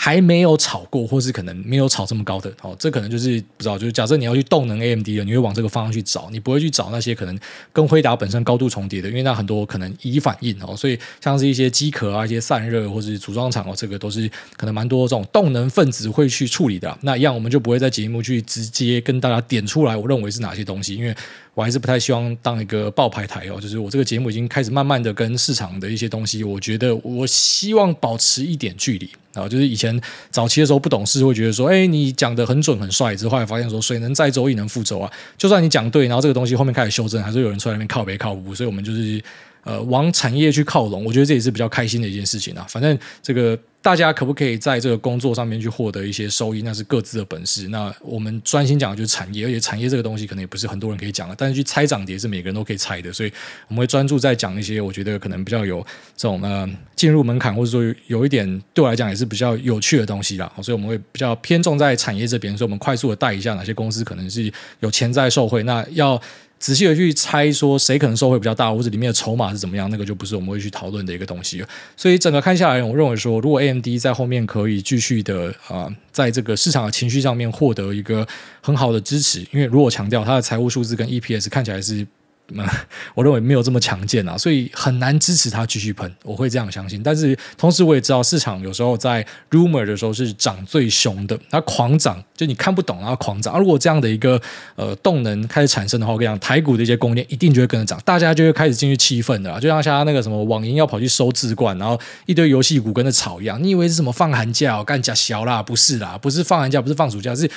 [0.03, 3.77] 还没有炒过，或是可能没有炒这么高的哦，这可能就是不知道。
[3.77, 7.39] 就是假设你要去动能 AMD 的，你会往这个方向去找，你不会去找那些可能
[7.71, 10.75] 跟辉达本身高度重叠的，因为那很多可能乙反应哦。
[10.75, 16.99] 所以像是一些机壳啊、一些散热或是组装厂哦，这个都是可能蛮多这种动能分子会去处理的。
[17.03, 21.15] 那一样，我们就不会在节目去直接跟大家点出来，我认为是哪些东西，因为。
[21.55, 29.49] 我还是不太希望当一个爆牌台哦，就是我这个节目已经开始慢慢的跟市场的一些东西，我觉得我希望保持一点距离啊。
[29.49, 35.11] 就是以前早期的时候不懂事，会觉得说，哎，你讲的很准很帅，之后来发现说，水能载舟亦能覆舟啊。
[35.37, 39.23] 就算你讲对，然后这个东西后面开始修正，还是有人出来那边靠北靠北，所以我们就是。
[39.63, 42.67] 呃，往产业去靠拢，我觉得这也是比较开心的一件事情啊。
[42.69, 47.69] 反正这个大家可不可以在这个工作上面去获得一些收益，那是各自的本事。
[47.69, 51.35] 那我们专心讲的就是产业，而且产业这个东西可能也不是很多人可以讲的。
[51.37, 53.33] 但是去猜涨跌是每个人都可以猜的，所以
[53.69, 55.81] 我们会专注在讲一些我觉得可能比较有
[56.17, 60.51] 这种呃进入门槛，或者说有一点对我来讲也是比较有趣的东西啦。
[60.63, 65.63] 所以我们会比较偏重在产业这边，所以我们快速的带一下哪些公司可能是有潜在受惠。
[65.65, 66.21] 那要。
[66.61, 71.65] 仔细的去猜说谁可能受惠比较大，或者里面的筹码是怎么样，那个就不是我们会去讨论的一个东西。
[71.97, 78.25] 所以整个看下来，我认为说，如果 AMD 在后面可以继续的啊、在这个市场的情绪上面获得一个
[78.61, 82.07] 很好的支持，因为如果强调它的财务数字跟 EPS 看起来是。
[83.15, 86.13] 我认为没有这么强健啊，所以很难支持它继续喷。
[86.23, 93.55] 我会这样相信，但是同时我也知道市场有时候在 rumor 的时候是涨最凶的，它狂涨，就你看不懂，然后狂涨。
[93.55, 94.41] 而如果这样的一个
[94.77, 103.63] 呃动能开始产生的话，我跟你讲，台股的一些供应链一定就会跟着涨，大家就会开始进去气愤的，就像现在那个什么网银要跑去收智冠，然后一堆游戏股跟着炒一样。
[103.63, 104.79] 你以为是什么放寒假？
[104.79, 107.51] 我干假小啦，不是啦，不是放寒假，不是放暑假，是。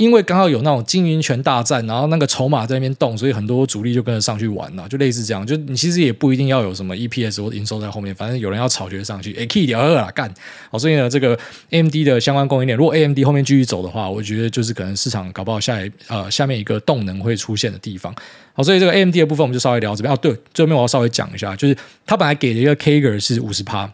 [0.00, 5.46] 因为刚好有那种经营权大战，然后那个筹码在那边动，所以很多主力就跟着上去玩了，就类似这样。
[5.46, 10.32] 就你其实也不一定要有什么 EPS 或营收在后面，反正有人要炒就上去，哎，key 掉了干。
[10.70, 18.14] 好，所以呢，这个 AMD 的相关供应链，如果 AMD 后面继续走的话，我觉得就是可能市场搞不好下一呃下面一个动能会出现的地方。
[18.54, 20.10] 好，所以这个 AMD 的部分我们就稍微聊这边。
[20.10, 23.92] 哦，对，最后面我要稍微讲一下，就是他本来给的一个 Kager 是五十趴，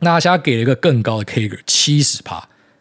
[0.00, 2.38] 那他现在给了一个更高的 Kager 七十趴。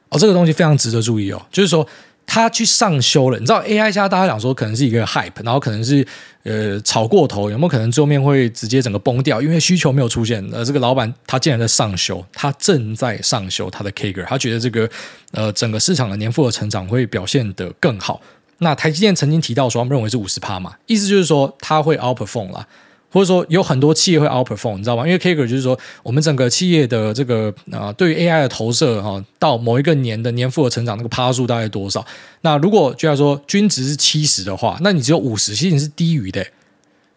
[0.09, 1.87] 哦，这个东西非常值得注意哦，就是说。
[2.27, 6.05] 他去上修了，你知道 AI 现在大家讲说可能是一个 hype，然后可能是
[6.43, 9.41] 呃炒过头，有没有可能最后面会直接整个崩掉？
[9.41, 10.45] 因为需求没有出现。
[10.51, 14.87] 呃，这个老板他竟然在上修，他正在上修他的 CAGR，他觉得这个
[15.31, 18.21] 呃整个市场的年复合成长会表现得更好。
[18.59, 22.67] 那台积电曾经提到说，他们认为是五十趴嘛，意思就是说他会 outperform 啦。
[23.17, 25.03] 或者说有很多企业会 outperform，你知道吗？
[25.03, 32.05] 因为 Kager 就是说我们整个企业的这个啊、呃，对于 AI 的投射哈，到某一个年的年复合成长那个趴数大概多少？
[32.41, 36.45] 那如果就要说均值是七十的话，那你只有五十，其实你是低于的。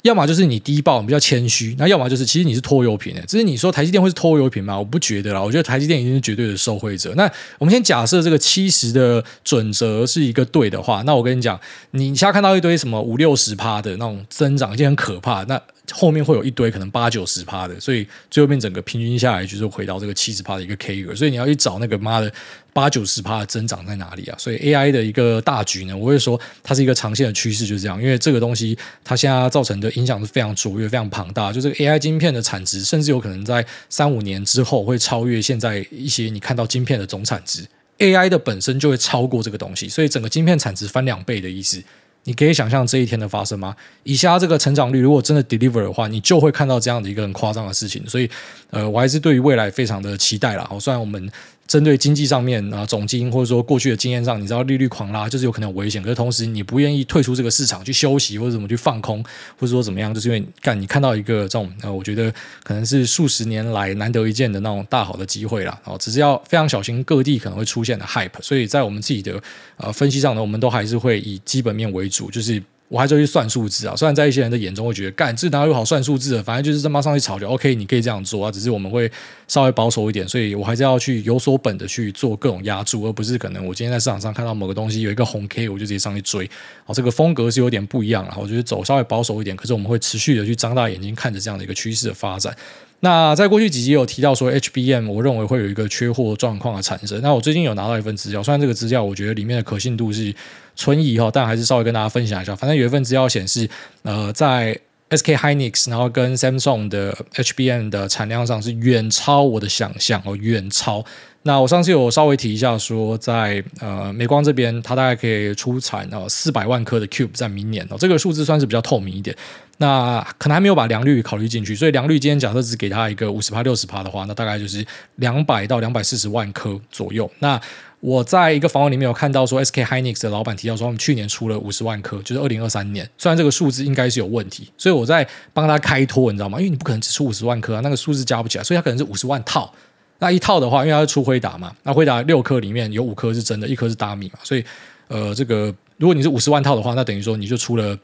[0.03, 3.21] 要么就是你低报，比较谦虚；那要么就是其实你是拖油瓶的。
[3.27, 4.79] 只是你说台积电会是拖油瓶吗？
[4.79, 5.43] 我不觉得啦。
[5.43, 7.13] 我觉得台积电已经是绝对的受惠者。
[7.17, 11.61] 那我们先假设这个七十的准则是一个对的话，那我跟你讲，
[11.91, 15.43] 你现在看到一堆什么五六十趴的那种增长，已经很可怕。
[15.45, 15.61] 那
[15.93, 21.15] 后面会有一堆可能八九十趴的，所以最后面整个平均下来就是回到这个七十趴的一个 K 额。
[21.15, 22.33] 所以你要去找那个妈的
[22.73, 24.37] 八九十趴的增长在哪里啊？
[24.39, 28.01] 所以 AI 的一个大局呢，我会说它是一个长线的趋势，就是这样。
[28.01, 31.53] 因为这个东西它现在造成的影响是非常卓越、非常庞大。
[31.53, 37.67] 就这个 AI 晶片的产值，甚至有可能在三五年之后会超越现在一些你看到晶片的总产值。
[37.99, 41.83] AI 的本身就会超过这个东西，所以整个晶片产值翻两倍的意思。
[42.25, 43.75] 你可以想象这一天的发生吗？
[44.05, 48.07] 以下这个成长率，如果真的 deliver 的话，你就会看到这样的一个很夸张的事情。
[48.09, 48.29] 所以，
[48.71, 50.67] 呃，我还是对于未来非常的期待啦。
[50.69, 51.31] 好，虽然我们。
[51.71, 56.03] 针对经济上面啊，总经或者说过去的经验上，你知道利率狂拉就是有可能有危险。
[56.03, 59.23] 可是同时你不愿意退出这个市场去休息或者怎么去放空，
[59.57, 65.81] 或者说怎么样，就是因为干你看到一个这种呃，我觉得可能是数十年来难得一见的那种大好的机会啦。
[65.85, 68.43] 哦，只是要非常小心各地可能会出现的 hype。
[68.43, 69.41] 所以在我们自己的
[69.77, 72.61] 呃分析上呢，我们都还是会以基本面为主，就是。
[72.91, 79.09] 我还是去算数字啊，虽然在一些人的眼中会觉得，干这哪有好算数字的，反正就是这么上去炒就 OK，你可以这样做啊，只是我们会
[79.47, 86.51] 稍微保守一点，所以我还是要去有所本的去做各种压注，而不是可能我今天在市场上看到某个东西有一个红 K，我就直接上去追。
[86.87, 92.53] 哦，这个风格是有点不一样啊，我觉得走稍微保守一点，可是我们会持续的去张大眼睛看着这样的一个趋势的发展。
[93.03, 97.19] 那在过去几集有提到说，HBM 我认为会有一个缺货状况的产生。
[97.23, 100.35] 那我最近有拿到一份资料，虽然这个资料我觉得里面的可信度是
[100.77, 102.55] 存疑哈，但还是稍微跟大家分享一下。
[102.55, 103.67] 反正有一份资料显示，
[104.03, 111.03] 呃，在 SK Hynix 然后跟 Samsung 的 HBM 的产量上是远超我的想象哦，远超。
[111.43, 119.35] 那我上次有稍微提一下说，在呃美光这边，它大概可以出产呃四百万颗的 Cube 在明年哦，这个数字算是比较透明一点。
[119.83, 124.85] 那可能还没有把良率考虑进去，所以良率今天假设只给它一个五十趴六十趴的话，那大概就是
[125.17, 127.29] 两百到两百四十万颗左右。
[127.39, 127.59] 那
[128.01, 133.09] 我在一个访问里面有看到说，SK Hynix 的老板提到说，他们去年出了五十万颗，就是二零二三年。
[133.17, 136.59] 虽然这个数字应该是有问题，所以我在帮他开脱，你知道吗？
[136.59, 139.73] 因为你不可能只出五十万颗啊，那个数字加不起来，所以它可能是五十万套。
[140.19, 144.63] 那一套的话，因为它是出辉达嘛，那辉达六颗里面有五颗是真的，一颗是大米嘛，所以
[145.09, 147.99] 呃，这个如果你是五十万套的话，那等于说你就出了。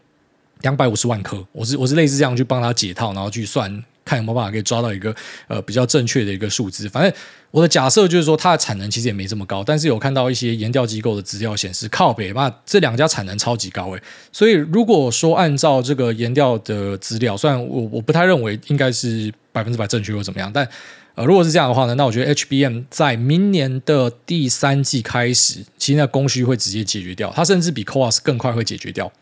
[0.62, 3.70] 两百五十万颗，我是我是类似这样去帮他解套，然后去算，
[4.04, 5.14] 看有没有办法可以抓到一个
[5.48, 6.88] 呃比较正确的一个数字。
[6.88, 7.12] 反正
[7.50, 14.02] 我的假设就是说，它的产能其实也没这么高，但是有看到一些研调机构的资料显示，靠北嘛，这两家产能超级高诶。
[14.32, 20.66] 所以如果说按照这个研调的资料，虽然我我不太认为应该是百分之百正确或怎么样，但
[21.14, 29.12] 呃如果是这样的话呢，那我觉得 HBM 在明年的第三季开始，其实那供需会直接解决掉，它甚至比 CoWoS 更快会解决掉。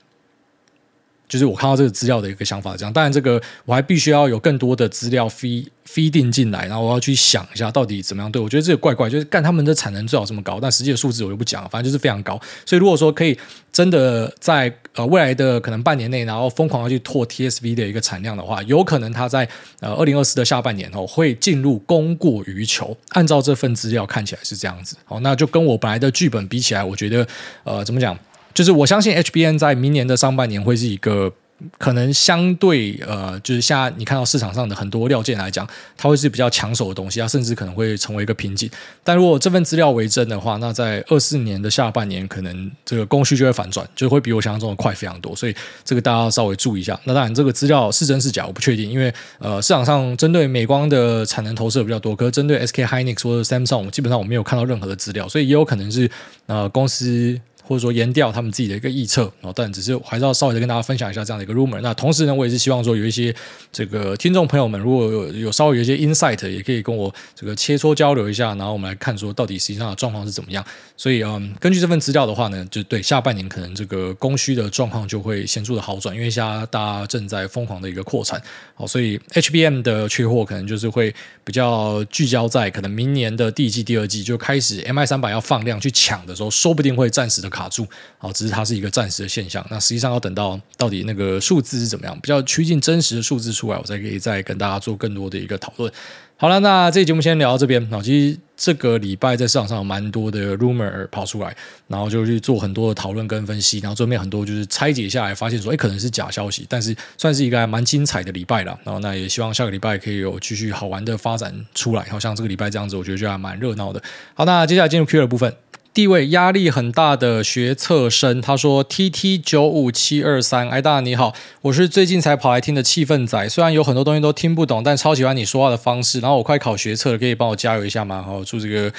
[1.28, 2.92] 就是我看到这个资料的一个想法，这样。
[2.92, 8.30] 当然，这个我还必须要有更多的资料 feed feed 进来，然后我要去想一下到底怎么样。
[8.30, 12.40] 对，我觉得这个怪怪，就是干他们的产能最好这么高，但实际的数字我就不讲了，反正就是非常高。
[12.66, 13.37] 所以如果说可以
[13.72, 19.48] 真的在呃未来的可能半年内，然后疯狂的去拓 TSV 的一个产量的话，有可能它在
[19.80, 22.96] 呃二零二四的下半年哦会进入供过于求。
[23.08, 27.26] 按照这份资料看起来是这样子，好，那就跟我本来的剧本比起来，我觉得
[27.64, 28.16] 呃怎么讲？
[28.55, 31.33] 就是我相信 HBN 在明年的上半年会是一个
[31.79, 38.69] 可能相对呃，就是现在你看到市场上的很多料件来讲，它会是比较抢手的东西，它甚至可能会成为一个瓶颈。
[39.05, 45.35] 但如果这份资料为真的话，那在二四年的下半年，可能这个供需就会反转，就会比我想象中的快非常多。
[45.35, 46.99] 所以这个大家稍微注意一下。
[47.05, 56.11] 那当然，这个资料是真是假，我不确定，因为呃，市场上针对美光的产能投射比较多，可是针对 SK Hynix 或者 Samsung，基本上我没有看到任何的资料，所以也有可能是
[56.47, 57.40] 呃公司。
[57.66, 61.81] 或者说研调他们自己的一个预测，但只是还是要稍微的跟大家分享一下这样的一个 rumor。
[61.81, 63.35] 那同时呢，我也是希望说有一些
[63.72, 70.62] 这个听众朋友们，如果有有稍微有一些 insight，也可以跟我这个切磋交流一下，然后我们来看说到底实际上的状况是怎么样。
[70.96, 78.40] 所以嗯，根据这份资料的话呢，就对下半年可能这个供需的状况就会显著的好转，因为现在大家正在疯狂的一个扩产，
[78.74, 87.50] 好，所以 HBM 的缺货可能就是会比较聚焦在可能明年的第一季、第二季就开始 MI 三百要放量去抢的时候，说不定会暂时的。
[87.55, 87.87] 卡住，
[88.19, 89.64] 好，只是它是一个暂时的现象。
[89.71, 95.90] 那实际上要等到到底那个数字是怎么样，比较趋近真实的数字出来，我才可以再跟大家做更多的一个讨论。
[96.37, 97.88] 好了，那这期节目先聊到这边。
[97.90, 108.77] 那其实这个礼拜在市场上有蛮多的 rumor 跑出来，然后就去做很多的讨论跟分析，然后最后面很多就是拆解下来，发现说，哎，可能是假消息，但是算是一个还蛮精彩的礼拜了。
[108.83, 112.05] 然后那也希望下个礼拜可以有继续好玩的发展出来。
[112.11, 114.03] 好像这个礼拜这样子，我觉得就还蛮热闹的。
[114.35, 115.55] 好，那接下来进入 Q 的部分。
[115.94, 126.18] 第一位压力很大的学测生，他说：“T T 九五七二三，哎大你好，我是最近才跑来听的气氛仔，虽然有很多东西都听不懂，但超喜欢你说话的方式。
[126.18, 128.20] 然后我快考学测了，可以帮我加油一下吗？
[128.20, 128.92] 好，祝这个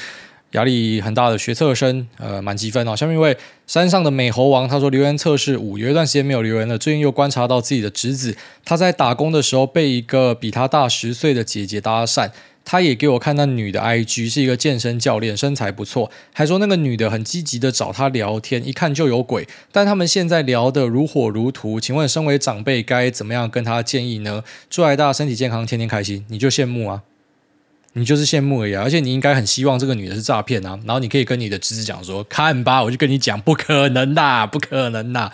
[0.55, 2.95] 压力很大的学测生，呃，满级分哦。
[2.95, 3.37] 下面一位
[3.67, 12.31] 山上的美猴王，他说留言测试五，有一段时间没有留言了，最近又观察到自己的侄子，他在打工的时候被一个比他大十岁的姐姐搭讪。”
[12.67, 19.47] 他也给我看那女的 IG，是一个健身教练，身材不错，还说那个女的很积极的找他聊天，一看就有鬼。
[19.71, 24.43] 但他们现在聊得如火如荼，请问身为长辈该怎么样跟他建议呢？
[24.67, 26.25] 祝爱大身体健康，天天开心。
[26.29, 27.03] 你就羡慕啊，
[27.95, 28.83] 你就是羡慕而已啊。
[28.83, 30.79] 而且你应该很希望这个女的是诈骗啊。
[30.85, 35.31] 然后你可以跟你的侄子讲说，看吧，我就跟你讲，不可能的，不可能的。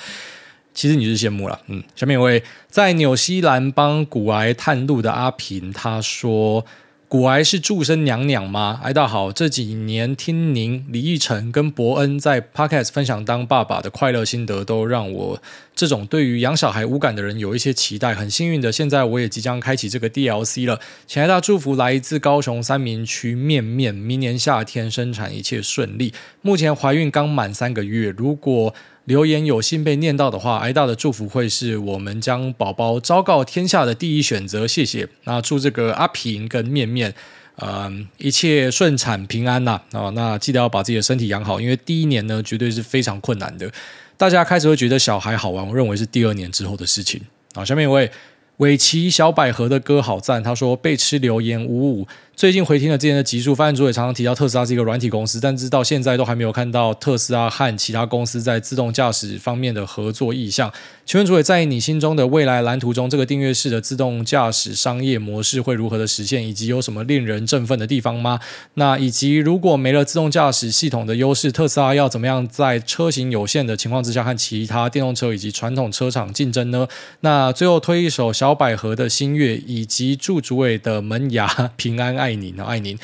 [0.74, 1.84] 其实你是羡慕了，嗯。
[1.96, 6.66] 下面一位在纽西兰帮古埃探路的阿平，他说。
[7.12, 8.80] 古癌是祝生娘娘吗？
[8.82, 15.42] 哎，大好，这几年听您、李奕晨跟伯恩在 Podcast 分享当爸爸的快乐心得，都让我
[15.76, 18.16] 这种对于养小孩无感的人有一些期待。
[18.16, 20.80] 很幸运的，现在我也即将开启这个 DLC 了。
[21.06, 26.14] 请大家祝福来自高雄三民区面面，明年夏天生产一切顺利。
[26.42, 28.74] 目前怀孕刚满三个月，如果
[29.12, 34.66] 留言有幸被念到的话，挨大的祝福会是我们将宝宝昭告天下的第一选择。
[34.66, 35.06] 谢谢。
[35.26, 37.14] 那祝这个阿平跟面面，
[37.58, 39.82] 嗯，一切顺产平安呐。
[39.92, 43.70] 哦，那记得要把自己的身体养好，因为第一年呢，绝对是非常困难的。
[44.16, 47.20] 大家开始会觉得小孩好玩，我认为是第二年之后的事情。
[47.54, 48.10] 好，下面一位
[48.58, 52.08] 尾崎小百合的歌好赞，他说被吃留言五五。
[52.42, 60.74] 最近回听了之前的集数，发现主也常常提到特斯拉是一个软体公司，但是到现在都还没有看到特斯拉和其他公司在自动驾驶方面的合作意向。
[61.06, 68.40] 请问主委在你心中的未来蓝图中，这个订阅式的自动驾驶商业模式会如何的实现，以及有什么令人振奋的地方吗？
[68.74, 76.88] 那以及如果没了自动驾驶系统的优势，特斯拉要怎么样在车型有限的情况之下和其他电动车以及传统车厂竞争呢？
[77.20, 82.31] 那最后推一首小百合的新月，以及祝主委的门牙平安爱。
[82.32, 82.98] 爱您，爱您。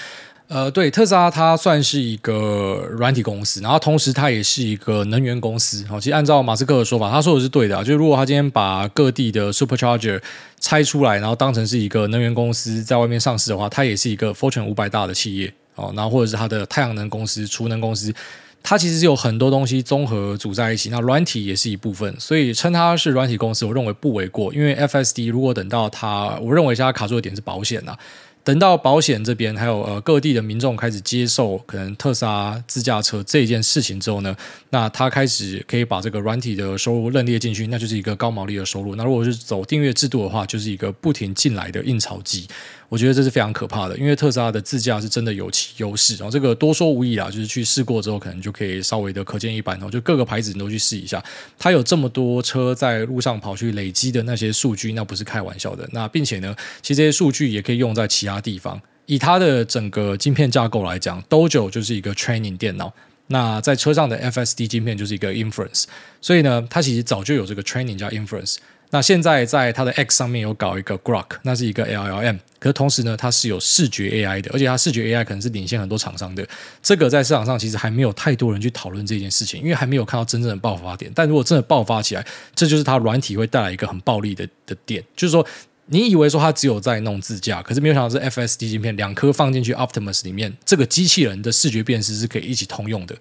[0.48, 5.86] 呃，对，特斯拉它算是一个软体公司，然后同时它也是一个能源公司。
[5.90, 7.78] 好，其实按照马斯克的说法，他说的是对的。
[7.84, 10.22] 就是如果他今天把各地的 Supercharger
[10.62, 15.92] 拆出来，然后当成是一个能源公司在外面上市的话，它也是一个 Fortune 五百大的企业哦。
[15.94, 18.14] 然后或者是它的太阳能公司、储能公司，
[18.64, 20.90] 它其实是有很多东西综合组在一起。
[20.90, 24.54] 那软体也是一部分，所以称它是软体公司，我认为不为过。
[24.54, 27.94] 因为 FSD 如果等到它，我认为现在卡住的点是保险呐。
[28.48, 34.34] 等到保险这边还有呃各地的民众开始接受可能特斯拉自驾车这件事情之后呢，
[34.70, 38.96] 那他开始可以把这个软体的收入认列进去，那就是一个高毛利的收入。
[38.96, 42.48] 那如果是走订阅制度的话，就是一个不停进来的印钞机。
[42.90, 49.90] 我觉得这是非常可怕的，因为特斯拉的自驾是真的有其优势，然后这个多说无益啊，就是去试过之后，可能就可以稍微的可见一斑哦。
[49.92, 51.22] 就各个牌子你都去试一下，
[51.60, 55.88] 它有这么多车在路上跑去累积的那些数据，那不是开玩笑的。
[55.92, 58.82] 那并且呢，其实这些数据也可以用在其他地方。
[59.06, 62.94] 以它的整个晶片架构来讲，Dojo 就是一个 training 电脑，
[63.28, 65.84] 那在车上的 FSD 晶片就是一个 inference，
[66.22, 68.56] 所以呢，它其实早就有这个 training 加 inference。
[68.90, 76.48] 那现在在它的 X 上面有搞一个 Grok，那是一个 LLM，可是同时呢，它是有视觉 AI 的，而且它视觉 AI 可能是领先很多厂商的。
[76.82, 81.12] 这个在市场上其实还没有太多人去讨论这件事情，因为还没有看到真正的爆发点。
[81.14, 85.46] 但如果真的爆发起来，这就是它软体会带来一个很暴力的的点，就是说
[85.88, 93.16] 你以为说它只有在弄自驾，可是没有想到是 FSD 晶片两颗放进去 Optimus 里面，这个机器人的视觉辨识是可以一起通用的。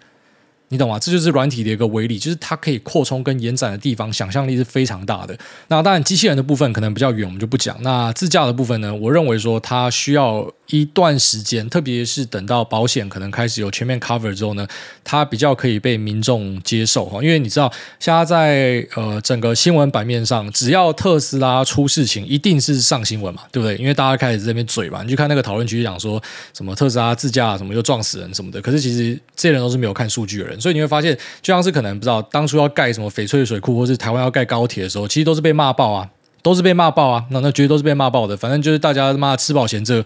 [0.68, 0.98] 你懂吗？
[0.98, 5.38] 这就是软体的一个威力，就是它可以扩充跟延展的地方，想象力是非常大的。
[5.68, 7.76] 那当然，机器人的部分可能比较远，我们就不讲。
[7.82, 8.92] 那自驾的部分呢？
[8.94, 14.66] 我认为说它需要一段时间，特别是等到保险可能开始有全面 cover 之后呢，
[15.04, 17.22] 它比较可以被民众接受哈。
[17.22, 23.76] 因为你知道，现在在呃整个新闻版面上，只要特斯拉出事情，一定是上新闻嘛，对不对？
[23.76, 26.20] 因为大家开始在这边嘴嘛，你去看那个讨论区讲说
[26.52, 30.55] 什么特斯拉自驾什么又撞死人什么的，可是其实这些人都是没有看数据的人。
[30.60, 36.08] 所以你会发现，就像是可能不知道当初要盖什么翡翠水库，或是台湾要盖高铁的时候，其实都是被骂爆啊，
[36.42, 38.36] 都是被骂爆啊，那那绝对都是被骂爆的。
[38.36, 40.04] 反正就是大家他妈吃饱闲着。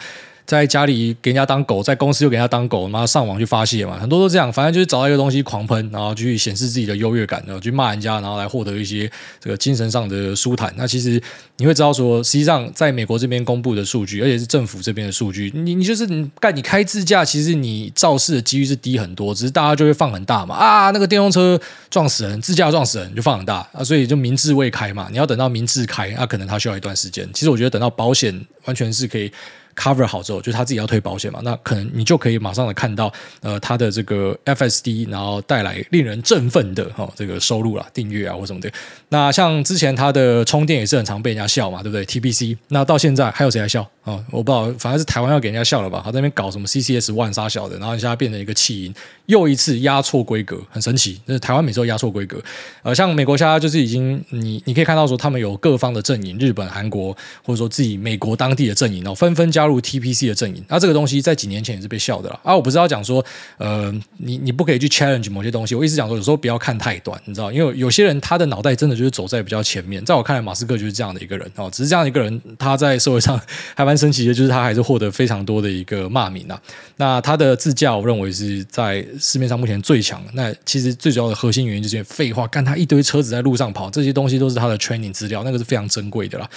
[0.50, 4.52] 在家里给人家当狗，在公司又给人家当狗，然后上网去发泄嘛，很多都这样。
[4.52, 9.08] 反正就是找到一个东西狂喷，然后去显示自己的优越感，然后去骂人家，然后来获得一些
[9.38, 10.74] 这个精神上的舒坦。
[10.76, 11.22] 那其实
[11.58, 20.56] 你会知道说，实际上在美国这边公布的数据，而且是政府这边的数据，你你就是你干你开自驾，其实你肇事的几率是低很多，只是大家就会放很大嘛。
[20.56, 21.56] 啊，那个电动车
[21.90, 25.06] 撞死人，自驾撞死人就放很大啊，所以就明智未开嘛。
[25.12, 27.28] 你要等到明智开，那、可能它需要一段时间。
[27.32, 29.30] 其实我觉得等到保险完全是可以。
[29.76, 38.70] Cover 好之后，就他自己要推保险嘛，那可能你就可以马上的看到，呃，他的这个 FSD，然后带来令人振奋的哈、哦、这个收入啦，订阅啊或什么的。
[39.08, 44.24] 那像之前他的充电也是很常被人家笑嘛，对不对？TBC，那到现在还有谁来笑、哦？
[44.30, 46.00] 我不知道，反正是台湾要给人家笑了吧？
[46.04, 48.94] 他在那边搞什么 CCS 万杀小的，然后现在变成一个弃婴，
[49.26, 51.20] 又一次压错规格，很神奇。
[51.26, 52.42] 就是台湾每次都压错规格，
[52.82, 60.64] 呃，像美国现在就是已经你你可以看到说他们有各方的阵营，日本、韩国或者说自己美国当地的阵营哦，纷纷加入 TPC 的阵营。
[60.68, 62.54] 那这个东西在几年前也是被笑的了啊！
[62.54, 63.24] 我不是要讲说，
[63.58, 65.74] 呃，你你不可以去 challenge 某些东西。
[65.74, 70.04] 我一直讲说，有时候不要看太短，你知道，因为有些人他的脑袋真的就是走在比较前面。
[70.04, 73.40] 在我看来，马斯克就是这样的一个人哦，只是这样一个人，他在社会上
[73.74, 76.60] 还蛮神奇的，就是他还是获得非常多的一个骂名啊。
[76.96, 80.24] 那他的自驾，我认为是在市面上目前最强。
[80.32, 86.48] 那其实最主要的核心原因就是废话，干他一堆车子在路上跑，这些东西都是他的 training 资料，那个是非常珍贵的啦。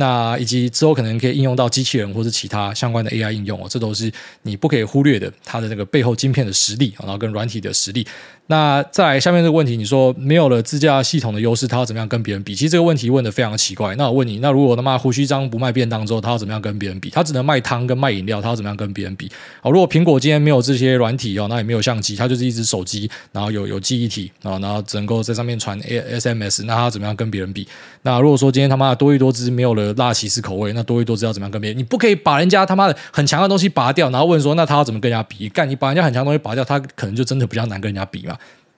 [0.00, 4.10] 那以及之后可能可以应用到机器人或是其他相关的 AI 应用哦，这都是
[4.42, 8.06] 你不可以忽略的，它的那个背后晶片的实力，然后跟软体的实力。
[8.50, 12.54] 那再来下面这个问题，你说没有了自驾系统的优势，他要怎么样跟别人比？
[12.54, 13.94] 其实这个问题问的非常奇怪。
[13.96, 17.10] 那我问你，那如果他妈胡须张不卖便当之后，他要怎么样跟别人比？
[17.10, 19.30] 他只能卖汤跟卖饮料，他要怎么样跟别人比？
[19.60, 27.68] 好，如果苹果今天没有这些软体哦，那也没有相机，它就是一只手机，然后有有记忆体啊，然后只能够在上面传 A SMS，那他怎么样跟别人比？
[28.00, 30.72] 那如果说今天他妈多一多汁没有了辣起司口味？
[30.72, 31.78] 那多益多知道怎么样跟别人？
[31.78, 35.48] 你不可以把人家他妈的很强的东西拔掉，然后问说，那他要怎么跟人家比？
[35.48, 38.36] 干，你把人家很强东西拔掉，他可能就真的比较难跟人家比嘛？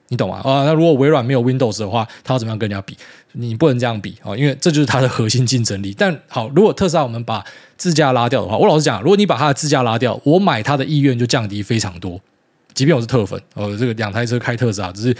[0.09, 0.41] 你懂吗？
[0.45, 2.97] 啊，那如果微软没有 Windows 的话，他要怎么样跟人家比？
[3.33, 5.95] 你不能这样比啊，因为这就是它的核心竞争力。
[5.97, 7.45] 但好，如果特斯拉我们把
[7.77, 12.21] 自驾拉掉的话，我老实讲，如果你把它的自驾拉掉，我买它的意愿就降低非常多。
[12.75, 15.17] 即便我是特粉，呃，这个两台车开特斯拉只是。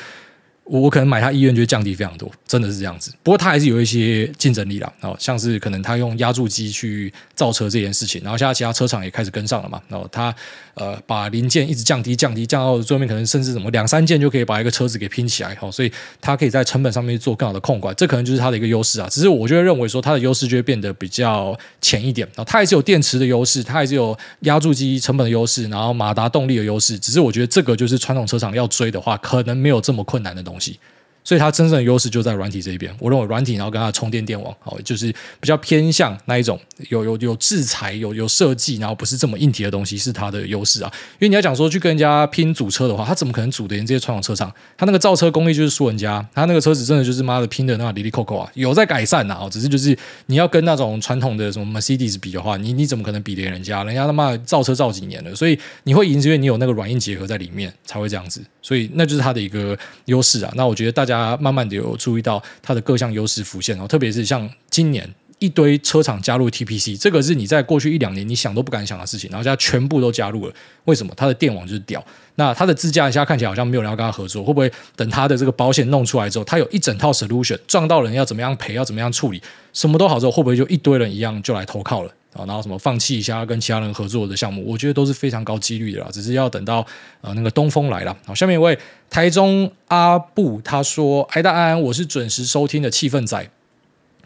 [0.71, 3.13] 我我可能买它意愿就会降低非常多，真的是这样子。
[3.25, 9.83] 不过它还是有一些竞争力啦，哦，像是可能它用压铸机去造车这件事情，然后现在其他车厂也开始跟上了嘛。
[9.89, 10.33] 然后它
[10.75, 15.91] 呃把零件一直降低降低降到最后面，可能甚至什么两三件就可以把一个车子给拼起来，哦，所以
[16.21, 19.09] 它可以在成本上面做更好的控管，这可能就是它的一个优势啊。
[19.11, 22.45] 只是我就会认为说它的优势就会变得比较浅一点啊。
[22.45, 26.97] 它还是有电池的优势，它还是有压铸机成本的优势，然后马达动力的优势。
[26.97, 30.60] 只是我觉得这个就是传统车厂要追的话，可能没有这么困难的东西。
[30.61, 30.79] Merci.
[31.23, 32.95] 所以它真正的优势就在软体这一边。
[32.99, 36.59] 我认为软体，然后跟它的充电电网，好，就是比较偏向那一种
[36.89, 40.91] 有有有制裁、有有设计，然后不是这么硬体的东西，是它的优势啊。
[41.15, 44.51] 因为你要讲说去跟人家拼组车的话，它怎么可能组得赢这些传统车厂？
[44.79, 49.97] 它那个造车功力就是输人家，它那个车子真的就是妈的拼的那里里扣扣啊，有在改善呐，哦，只是就是
[50.27, 53.85] 你要跟那种传统的什么 Mercedes 比的话，你你怎么可能比得人家？
[53.85, 60.51] 人家他妈造车造几年了，所以你会赢，因为你有那个软硬结合在里面才会这样子，所以那就是它的一个优势啊。
[60.57, 61.10] 那我觉得大。
[61.15, 65.09] 家慢慢的有注意到它的各项优势浮现哦，特别是像今年
[65.39, 70.55] 一堆车厂加入 TPC，这个是你在过去一两年你想都不敢想的事情，然后现在全部都加入了。
[70.85, 71.13] 为什么？
[71.17, 72.05] 它的电网就是屌。
[72.37, 79.43] 那它的自驾一下看起来好像没有人要跟他合作，会不会等它的这个保险弄出来之后，它有一整套 solution，撞到人要怎么样赔，要怎么样处理，
[79.73, 82.13] 什么都好之后，会不会就一堆人一样就来投靠了？
[82.33, 86.87] 啊，然后什么放弃一下跟其他人合作的项目，我觉得都是非常高几率的啦，只是要等到
[87.21, 88.17] 呃那个东风来了。
[88.25, 88.79] 好，下面一位
[89.09, 93.51] 台中阿布他说：“哎大安，我是准时收听的气氛仔，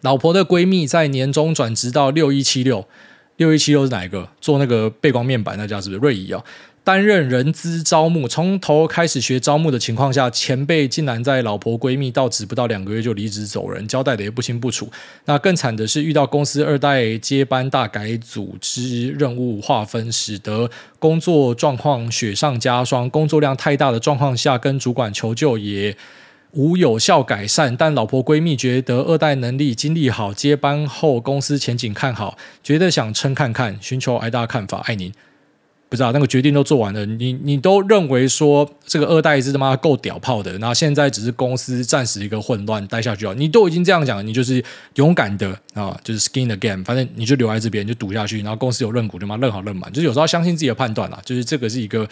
[0.02, 2.86] 老婆的闺蜜在年终转职到六一七六，
[3.36, 4.28] 六一七六是哪一个？
[4.40, 6.44] 做那个背光面板那家是不是瑞仪啊？”
[6.84, 14.86] 担任人资招募，从头开始学招募的情况下，前辈竟然在老婆闺蜜到职不到两个月就离职走人，交代的也不清不楚。
[15.24, 23.08] 那更惨的是，遇到公司二代接班大改组织任务划分，使得工作状况雪上加霜。
[23.08, 25.96] 工作量太大的状况下，跟主管求救也
[26.50, 27.74] 无有效改善。
[27.74, 35.10] 但老婆闺蜜觉得二代能力、经历好，接班后公司前景看好，觉得想撑看看，寻求挨大看法，爱您。
[35.94, 44.60] 不知道那个决定都做完了，你你都认为说这个二代是他妈够屌炮的，然后现在只是公司暂时一个混乱待下去啊，你都已经这样讲了，你就是
[44.96, 52.04] 勇敢的啊，就是 skin the game，反正你就留在这边就赌下去，然后公司有认股就嘛认好认满，就是有时候相信自己的判断啦，就是这个是一个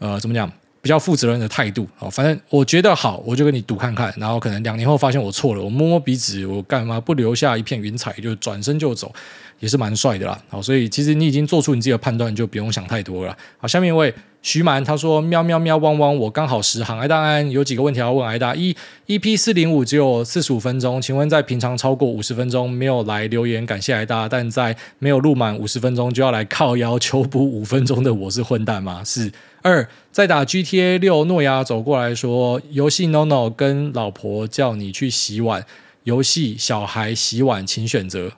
[0.00, 0.50] 呃怎么讲
[0.82, 9.14] 比较负责任的态度啊，反正我觉得好，我就跟你赌看看，然后可能两年后发现我错了，我摸摸鼻子，我干嘛不留下一片云彩就转身就走。
[9.60, 13.36] 也是蛮帅的啦，好，所以其实你已经做出你自己的判断，就不用想太多了。
[13.58, 16.96] 好，下面一位徐蛮他说：喵喵喵汪汪，我刚好十行。
[16.98, 18.54] 艾大安有几个问题要问艾大。
[18.54, 18.76] 一
[19.08, 29.02] ，EP 四零五只有四十五分钟，请问在平常超过五十分钟没有来留言感谢艾大，但在没有录满五十分钟就要来靠腰求补五分钟的我是混蛋吗？
[29.04, 29.32] 是。
[29.62, 35.66] 二，在打 GTA 六，诺亚走过来说，游戏 no no 跟老婆叫你去洗碗，
[36.04, 38.30] 游戏小孩洗碗，请选择。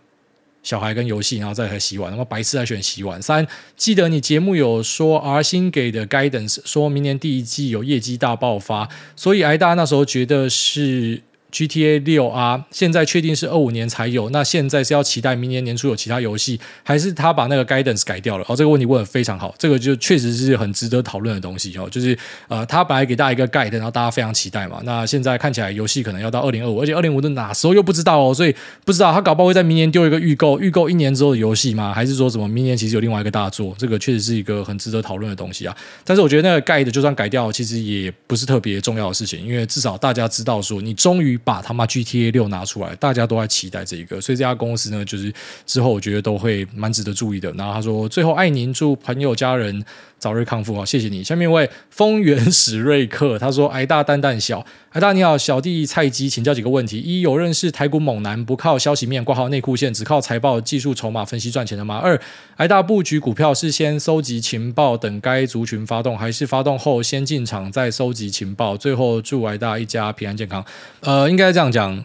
[0.63, 3.21] 小孩跟游戏，然后再来洗碗，那么白痴还选洗碗。
[3.21, 3.47] 三，
[3.77, 11.23] 记得你节目有说 R 星给的 guidance，说明年第一季有业绩大爆发，所以挨大那时候觉得是。
[11.51, 14.31] GTA 六啊，现在确定是二五年才有。
[14.31, 18.45] 那现在是要期待明年年初有其他游戏，还是他把那个 guidance 改掉了？
[18.49, 21.89] 哦，这个问题问得非常好，这个就确实是很值得讨论的东西哦。
[21.91, 22.17] 就是
[22.49, 24.81] 呃，他本来给大家一个 guide，然后大家非常期待嘛。
[24.85, 31.93] 那现在看起来游戏可能要到二零二五，而且二零五的哪时候又不知道哦，所以不知道他搞不好会在明年丢一个预购，预购一年之后的游戏吗？
[31.93, 33.75] 还是说什么明年其实有另外一个大作？
[33.79, 35.77] 这个确实是一个很值得讨论的东西啊。
[36.05, 42.31] 但是我觉得那个 guide 就算改掉，其实也不是特别重要的事情，因为至少大家知道说你终于把他妈 GTA。
[42.31, 45.33] 六拿出来，大家都在期待这一个，所以这家公司呢，就是
[45.67, 47.51] 之后我觉得都会蛮值得注意的。
[47.55, 49.85] 然后他说，最后爱您，祝朋友家人
[50.21, 51.25] 早日康复啊，谢谢你。
[51.25, 61.97] 下面一位丰原史瑞克，他说， 挨大蛋蛋小，挨大你好，小弟菜鸡请教几个问题：一，有认识台股猛男不靠消息面挂号内裤线，只靠财报技术筹码分析赚钱的吗？
[61.97, 62.21] 二，
[62.59, 68.77] 挨大布局股票是先收集情报等该族群发动，还是发动后先进场再收集情报？
[68.77, 70.65] 最后祝挨大一家平安健康。
[71.01, 72.05] 呃，应该这样讲。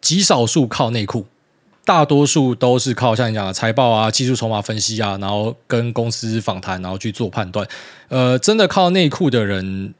[0.00, 1.26] 极少数靠内裤，
[1.84, 7.66] 大多数都是靠像你讲的财报啊、技术筹码分析啊，然后跟公司访谈，然后去做判断。
[8.08, 9.92] 呃，真的靠内裤的人，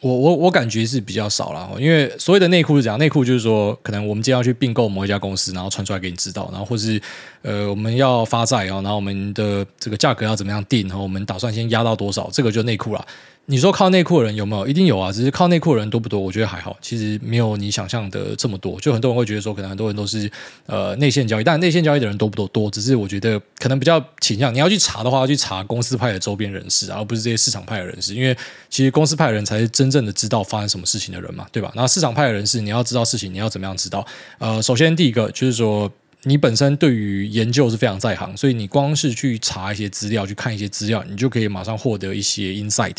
[0.00, 1.70] 我我我感觉是比较少了。
[1.78, 2.98] 因为所谓的内裤是怎样？
[2.98, 7.00] 内裤就是说，可能我们今天要去并购某一家公司，然后传出来给你知道，然后或是
[7.42, 13.06] 呃我们要发债啊，然后我们的这个价格要怎么样定，然后我们打算先压到多少，这个就内裤了。
[13.46, 14.66] 你说靠内裤的人有没有？
[14.66, 16.18] 一定有啊，只是靠内裤的人多不多？
[16.18, 18.78] 我觉得还好，其实没有你想象的这么多。
[18.80, 20.30] 就很多人会觉得说，可能很多人都是
[20.66, 22.46] 呃内线交易，但内线交易的人多不多？
[22.48, 24.54] 多，只是我觉得可能比较倾向。
[24.54, 28.34] 你要去查的话，要去查公司派的周边人士，而不是这些市场派的人士，因为
[28.70, 31.72] 其实公司派的人才是真正的知道发生什么事情的人嘛，对吧？
[31.74, 34.06] 那市场派的人士，你要知道事情，你要怎么样知道？
[34.38, 35.90] 呃，首先第一个就是说。
[36.24, 42.96] 你本身对于研究是非常在行，所以你光是去查一些资料，去看一些资料，你就可以马上获得一些 insight。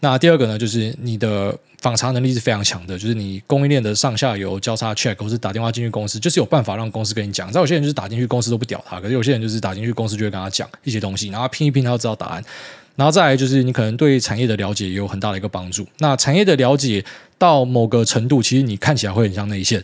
[0.00, 7.50] 那第二个呢，就是你的访查能力是非常强的，就是你供应链的上下游交叉 check，或是打电话进去公司，就是有办法让公司跟你讲。
[7.50, 12.44] 但有些人就是打进去公司都不屌他，可是有些人就是打进去公司就会跟他讲一些东西，然后拼一拼他就知道答案。
[12.94, 15.86] 然后再来就是你可能对产业的了解也有很大的一个帮助。
[15.98, 17.02] 那产业的了解
[17.38, 19.82] 到某个程度，其实你看起来会很像内线。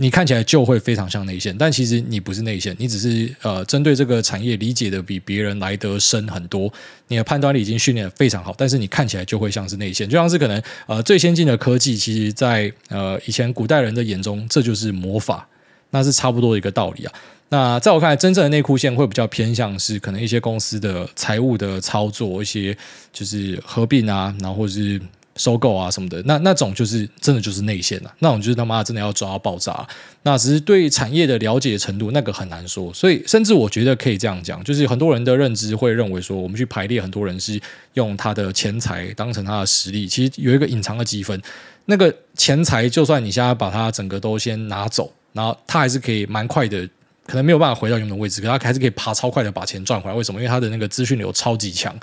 [0.00, 6.72] 你看起来就会非常像内线，但其实你不是内线，你只是呃针对这个产业理解的比别人来得深很多，
[7.08, 15.46] 你的判断力已经训练得非常好，但是你看起来就会像是内线，就像是可能呃最先进的科技，其实在呃以前古代人的眼中，这就是魔法，
[15.90, 17.12] 那是差不多一个道理啊。
[17.50, 22.74] 那在我看来，真正的内裤线会比较偏向是可能一些公司的财务的操作，一些
[23.12, 24.98] 就是合并啊，然后是。
[25.40, 29.88] 收购啊什么的，那那种就是真的就是内线了，那种就是他妈真的要抓爆炸。
[30.22, 32.92] 那只是对产业的了解程度，那个很难说。
[32.92, 37.58] 所以甚至我觉得可以这样讲，就是很多人的认知会认为说，我们去排列很多人是
[37.94, 41.40] 用他的钱财当成他的实力，其实有一个隐藏的积分。
[41.86, 46.86] 那个钱财，就算你现在把它整个都先拿走，然后他还是可以蛮快的，
[47.26, 50.14] 可能没有办法回到原本位置，可他还是可以爬超快的把钱赚回来。
[50.14, 50.38] 为什么？
[50.38, 51.98] 因为他的那个资讯流超级强，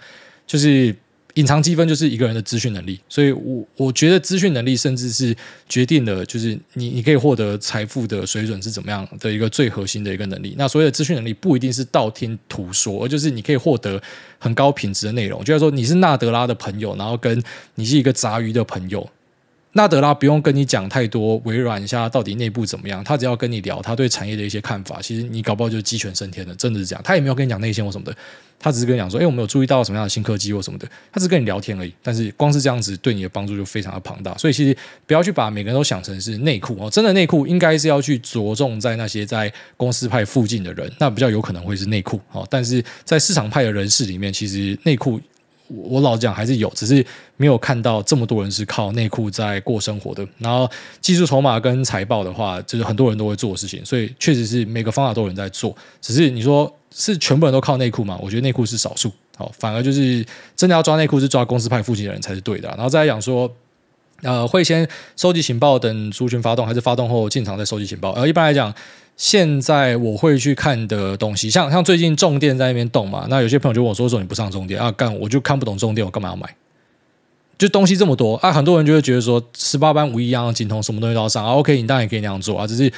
[0.47, 0.95] 就是。
[1.37, 5.35] 隐藏积分就是一个人的资讯能力，所以我我觉得资讯能力甚至是
[5.69, 10.55] 决定了，就是你你可以获得财富的水准是怎么样的一个最核心的一个能力。
[10.57, 14.01] 那所谓的资讯能力不一定是道听途说，而就是你可以获得
[14.39, 15.43] 很高品质的内容。
[15.43, 17.41] 就是说你是纳德拉的朋友，然后跟
[17.75, 19.07] 你是一个杂鱼的朋友。
[19.77, 27.01] 纳德拉不用跟你讲太多微软一下到底内部怎么样，他只要跟你聊他对产业的一些看法，其实你搞不好就鸡犬升天了，真的是这样。
[27.03, 28.17] 他也没有跟你讲内线或什么的，
[28.59, 31.93] 他只是跟你讲说，哎，我们有注意到什么样的新科技或什么的，他只是跟你聊天而已。
[32.01, 34.75] 但是光是这样子对你的帮助就非常的庞大，所以其实
[35.05, 42.47] 不要去把每个人都想成是内裤哦，真的内裤应该是要去着重在那些在公司派附近的人，那比较有可能会是内裤哦。
[42.49, 45.21] 但是在市场派的人士里面，其实内裤。
[45.67, 47.05] 我老讲还是有，只是
[47.35, 50.25] 没有看到这么多人是靠内裤在过生活的。
[50.37, 50.69] 然后
[51.01, 55.75] 技术筹码跟财报的话，就是很多人都会做的事情，所以确实是每个方法都有人在做。
[56.01, 58.17] 只是你说是全部人都靠内裤吗？
[58.21, 59.11] 我觉得内裤是少数。
[59.35, 62.69] 好，反而就是真的要抓内裤是抓公司派附近的人才是对的。
[62.69, 63.51] 然后再来讲说，
[64.23, 68.11] 呃，会先收集情报等族群发动，还是发动后进场再收集情报？
[68.13, 68.73] 呃，一般来讲。
[69.17, 74.91] 现在我会去看的东西，像像最近重电在那边动嘛，那有些朋友就问我说：“说你不上重电啊？
[74.91, 76.55] 干我就看不懂重电，我干嘛要买？
[77.57, 81.53] 就东西这么多啊，很多人就会觉得说十八般武艺一样精通，什么东西都要上啊。
[81.53, 82.93] OK，你当然也可以那样做啊，只是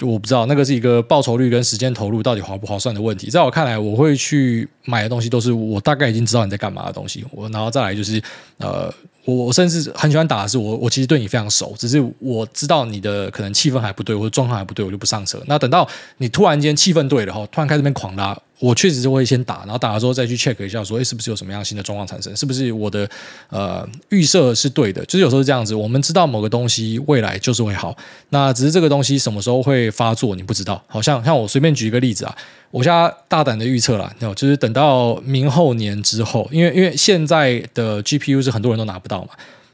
[0.00, 3.28] 我不知道那个是一个报酬率跟时间投入到底划不划算的问题。
[3.28, 7.22] 在我看来，我会去买的东西都是我大概已经知道你在干嘛的东西。
[7.30, 8.22] 我然后再来就是
[8.56, 8.90] 呃。
[9.24, 15.40] 我我甚至很喜欢打的是我我其实对你非常熟，只是我知道你的可能气氛还不对或者状况还不对，我就不上车。
[15.46, 18.36] 那等到你突然间气氛对了后，突然开始变狂拉。
[18.58, 22.36] 我确实是会先打，然后打了之后再去 check 一下，说，诶，是不是有什么样新的状况产生？
[22.36, 23.10] 是不是我的
[23.48, 25.04] 呃预设是对的？
[25.06, 27.96] 就是有时候是这样子，我们知道某个东西未来就是会好，
[28.28, 30.80] 那只是这个东西什么时候会发作，你不知道。
[30.86, 32.36] 好像像我随便举一个例子啊，
[32.70, 39.28] 我现在大胆的预测啦，就是等到明后年之后，因为因为现在的 GPU 是很多人都拿不到嘛，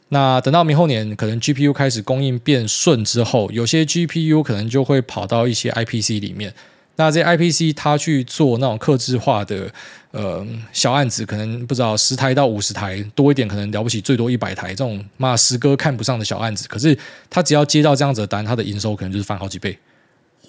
[0.08, 6.52] 那等到明后年可能 GPU 开始供应变顺之后，有些 GPU 可能就会跑到一些 IPC 里面。
[6.96, 9.70] 那这些 IPC 它去做那种客制化的
[10.10, 16.98] 呃小案子，可能不知道十台到五十台多一点，可能了不起最多一百台这种妈十哥看不上的小案子，可是
[17.30, 19.78] 他只要接到这样子的单，他的营收可能就是翻好几倍。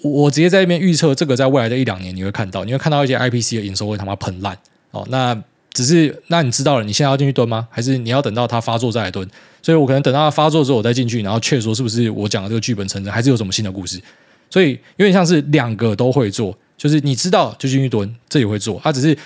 [0.02, 4.58] 我直接在那边预测，这个在未来的一两年你会看到，你会看到一些 IPC 的营收会他妈喷烂
[4.90, 5.06] 哦。
[5.08, 5.40] 那
[5.72, 7.66] 只是那你知道了，你现在要进去蹲吗？
[7.70, 9.28] 还是你要等到它发作再来蹲？
[9.62, 14.00] 所以我可能等到它发作之后我再进去，然后确说是不是我讲的这个剧本成真，还是有什么新的故事？
[14.48, 18.80] 所以有点像是两个都会做，就是你知道就进去蹲，这也会做。
[18.82, 19.16] 它、只是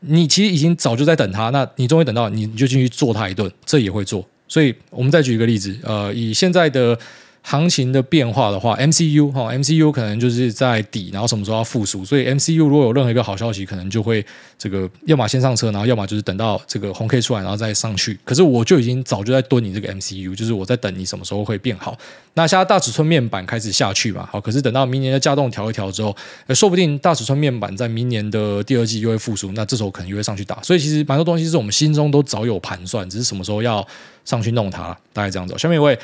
[0.00, 4.26] 你其实已经早就在等他，那你终于等到，你就进去做他一顿，这也会做。
[4.48, 6.98] 所以我们再举一个例子，呃，以现在的。
[7.46, 14.24] 行情的变化的话，MCU 哈，MCU 可能就是在底，然后什么时候要复苏，所以 MCU 如果有任何一个好消息，可能就会
[14.58, 18.18] 这个要么先上车，然后要么就是等到这个红 K 出来，然后再上去。
[18.24, 21.94] 可是我就已经早就在蹲你这个 MCU，就是我在等你什么时候会变好。
[22.32, 26.16] 那现在大尺寸面板开始下去嘛，好，可是等到明年的稼动调一调之后，
[26.54, 30.62] 说不定大尺寸面板在明年的第二季又会复苏，那这时候可能又会上去打。
[30.62, 33.86] 所以其实蛮多东西是我们心中都早有盘算，只是什么时候要
[34.24, 35.54] 上去弄它，大概这样子。
[35.58, 35.98] 下面一位。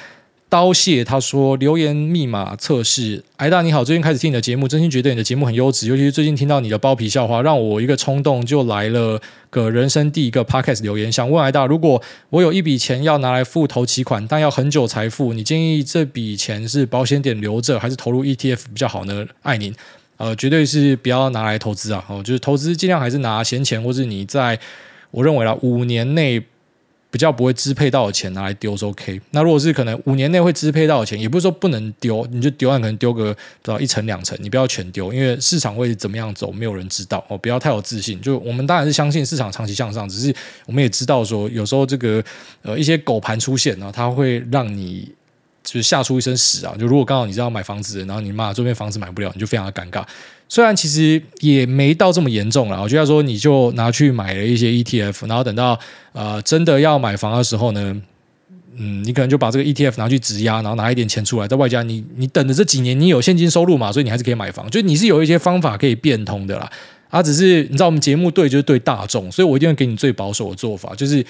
[0.51, 19.25] 刀谢他说留言密码测试，艾大你好，最近开始听你的节目，真心觉得你的节目很优质，尤其是最近听到你的包皮笑话，让我一个冲动就来了个人生第一个 podcast 留言，想问艾大，如果我有一笔钱要拿来付头期款，但要很久才付，你建议这笔钱是保险点留着，还是投入 ETF 比较好呢？
[19.43, 19.73] 爱您，
[20.17, 24.59] 呃，绝对是不要拿来投资啊，哦，就是投资尽量还是拿闲钱，或是你在
[25.13, 26.43] 我认为啦五年内。
[27.11, 29.21] 比较不会支配到的钱拿来丢是 OK。
[29.31, 37.37] 那如果是可能五年内会支配到的钱，也不是说不能丢，你就丢，可能丢个不知道一成两成，你不要全丢，因为市场会怎么样走，没有人知道哦。
[37.37, 38.21] 不要太有自信。
[38.21, 40.35] 就我们当然是相信市场长期向上，只是
[40.67, 42.23] 我们也知道说，有时候这个
[42.63, 45.13] 呃一些狗盘出现呢，它会让你
[45.65, 46.75] 就是吓出一身屎啊。
[46.79, 50.05] 就如果刚好你是要买房子，然后你妈这边房子买不了，你就非常的尴尬。
[50.51, 55.79] 虽然其实也没到这么严重了，我觉得说你就拿去买了一些 ETF，然后等到
[56.13, 57.97] 呃真的要买房的时候呢，
[58.75, 66.69] 嗯，你可能就把这个 ETF 拿去质押，然后拿一点钱出来，在外加你你等的这几年你有现金收入嘛，所以你还是可以买房，就你是有一些方法可以变通的啦。
[67.11, 71.25] 啊，只是你知道我们节目对就是对大众，所以我一定会给你最保守的做法，就是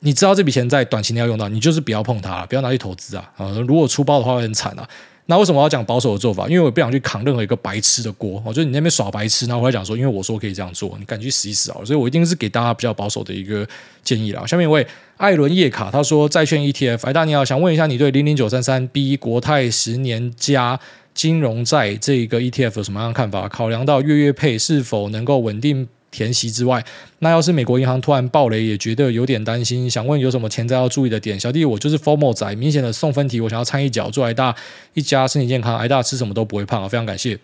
[0.00, 4.86] 你知道这笔钱在短期内要用到，你就是不要碰它，不要拿去投资啊，啊，如果出包的话会很惨啊。
[5.28, 6.48] 那为什么我要讲保守的做法？
[6.48, 8.40] 因为我不想去扛任何一个白痴的锅。
[8.46, 11.78] 我觉得你那边耍白痴，然后我还讲说，因为我说可以这样做，你赶紧去死一死啊。
[11.84, 13.66] 所以我一定是给大家比较保守的一个
[14.04, 14.46] 建议啦。
[14.46, 20.78] 下面一位艾伦叶卡他说，债券 ETF，哎，大家你好，想问一下你对零零九三三 B 国泰十年加
[21.12, 23.48] 金融债这个 ETF 有什么样的看法？
[23.48, 25.88] 考量到月月配是否能够稳定？
[26.16, 26.82] 填息之外，
[27.18, 29.88] 那要是美国银行突然暴雷，也觉得有点担心。
[29.90, 31.38] 想问有什么潜在要注意的点？
[31.38, 34.56] 小弟我就是 formal 仔，明显的送分题，我想要参一脚，祝挨大
[34.94, 36.88] 一家身体健康，挨大吃什么都不会胖啊！
[36.88, 37.38] 非常感谢。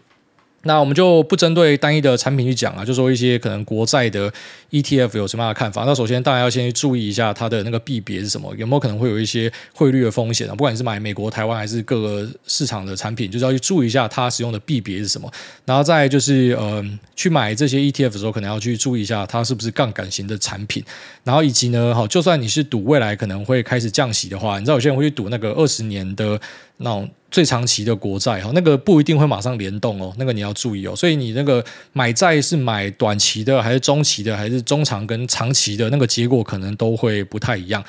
[0.65, 4.33] 那我们就不针对单一的产品去讲啊，就说一些可能国债的
[4.71, 5.85] ETF 有什么样的看法。
[5.85, 10.55] 那首先当然要先去注意一下它的那个币别是什么，有没有可能会有一些汇率的风险啊？
[10.55, 15.31] 不管你是买美国、台湾还是各个市场的产品，就是要去注意一下它使用的币别是什么。
[15.65, 16.85] 然后再就是呃，
[17.17, 20.85] 去买这些 ETF 的时候，可能要去注意一下它是不是杠杆型的产品。
[21.25, 26.41] 然后以及呢，好，就算你是赌未来可能会开始降息的话，你知道有些人会去赌那个二十年的
[26.79, 27.09] 那种。
[27.33, 30.95] 最长期的国债哈，那个不一定会马上联动哦，那个你要注意哦。
[30.95, 31.65] 所以你那个
[31.95, 37.83] 买债是买短期的，还是中期的，还是中长跟长期的，那个结果可能都会不太一样。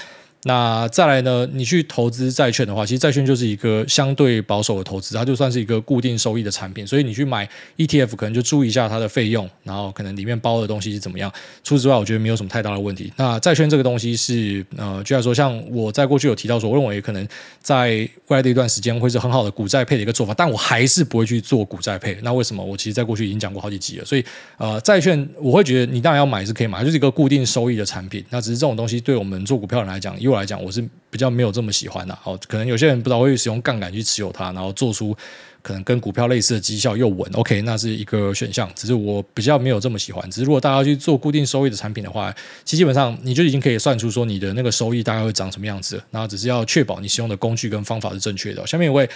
[0.45, 1.47] 那再来呢？
[1.53, 6.85] 你去投资债券的话，其实债券就是一个相对保守的投资，它就算是一个固定收益的产品。
[6.85, 11.31] 所以你去买 ETF，可能就注意一下它的费用，然后可能里面包的东西是怎么样。
[11.63, 13.11] 除此之外，我觉得没有什么太大的问题。
[13.15, 17.25] 那债券这个东西是呃，就像说，像我在过去有提到说，我认为可能
[17.61, 17.89] 在
[18.27, 22.17] 未来的一段时间会是很好的股债配的一个做法，但我还是不会去做股债配。
[22.21, 22.61] 那为什么？
[22.61, 24.05] 我其实在过去已经讲过好几集了。
[24.05, 24.25] 所以
[24.57, 28.21] 呃，债券我会觉得你当然要买是可以买，就是一个固定收益的产品。
[28.29, 32.17] 那只是这种东西对我们做股票人来讲，因为我来讲，我是比较没有这么喜欢的。
[32.23, 35.15] 哦，可能有些人不知道会使用杠杆去持有它，然后做出
[35.61, 38.69] 可能跟股票类似的绩效又稳，OK，那是一个选项。
[38.75, 40.29] 只是我比较没有这么喜欢。
[40.29, 42.33] 只是如果大家去做固定收益的产品的话，
[42.65, 46.01] 其实基本上你就已经可以算出说你的那个收益大概会长什么样子。
[46.11, 48.65] 然后只是要确保你使用的工具跟方法是正确的。
[48.65, 49.09] 下面一位。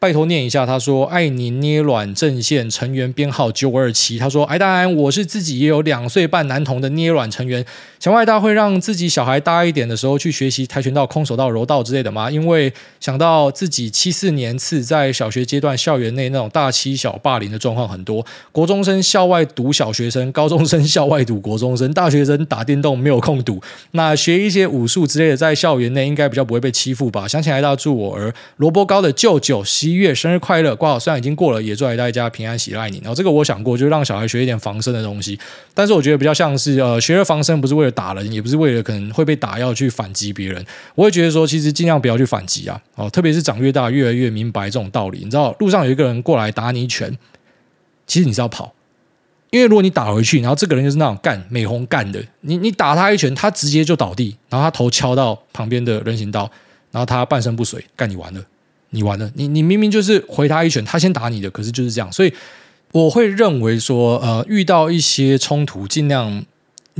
[0.00, 7.62] 拜托念一下，他说：“爱你捏软阵线成员编号九五二七。”他说：“哎，当然，我是自己也有两岁半男童的捏软成员。
[7.98, 12.30] 想外大会让自己小孩大一点的时候去学习跆拳道、空手道、柔道之类的吗？
[12.30, 23.60] 因为想到自己七四年次在小学阶段校园内那种大欺小霸凌的状况很多，国中生校外读小学生，高中生校外读国中生，大学生打电动没有空读。
[23.90, 27.28] 那学一些武术之类的，在校园内应该比较不会被欺负吧？
[27.28, 30.76] 想起来大祝我儿萝卜糕的舅舅西一月生日快乐！
[30.76, 32.98] 挂好，虽然已经过了，也祝大家平安喜乐，爱你。
[32.98, 35.36] 然后这个我想过，就让小孩学一点防身的东西。
[35.74, 40.64] 但是我觉得比较像是，呃，学了防身不是为了打人，也不是为了可能会被打要去反击别人。
[40.94, 42.80] 我会觉得说，其实尽量不要去反击啊。
[42.94, 45.18] 哦，特别是长越大，越来越明白这种道理。
[45.24, 47.18] 你知道，路上有一个人过来打你一拳，
[48.06, 48.72] 其实你是要跑，
[49.50, 56.50] 因为如果你打回去，然后这个人就是那种干美红干的，你你打他一拳，他直接就倒地，然后他头敲到旁边的人行道，
[56.92, 58.40] 然后他半身不遂，干你完了。
[58.90, 62.32] 你完了，你你明明就是回他一拳，他先打你的，可是就是这样，所以
[62.92, 66.44] 我会认为说，呃，遇到一些冲突，尽量。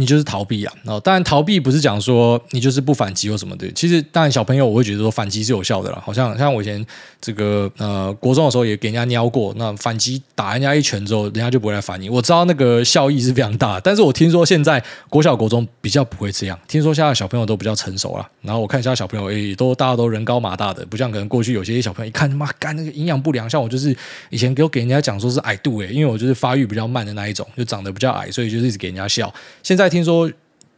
[0.00, 3.70] 你就是逃避啊，哦，当然逃避不是讲说你就是不反击或什么的。
[3.72, 6.84] 其实当然小朋友我会觉得说反击是有效的啦，好像像我以前
[7.20, 12.08] 这个呃国中的时候也给人家瞄过，那反击打人家一拳之后，人家就不会来反你。
[12.08, 18.26] 我知道那个效益是非常大，但是我听说现在国小国中比较不会这样，听说现在小朋友都比较成熟了。
[18.40, 23.94] 然后我看一下小朋友，诶，都大家都人高马大的，不像可能过去有些小朋友一看他妈干那个营养不良，像我就是
[24.30, 29.32] 以前给我给人家讲说是矮度诶，因为我就是发育比较慢的那一种，就长得比较矮，所以就是一直给人家笑。
[29.62, 30.30] 现在听说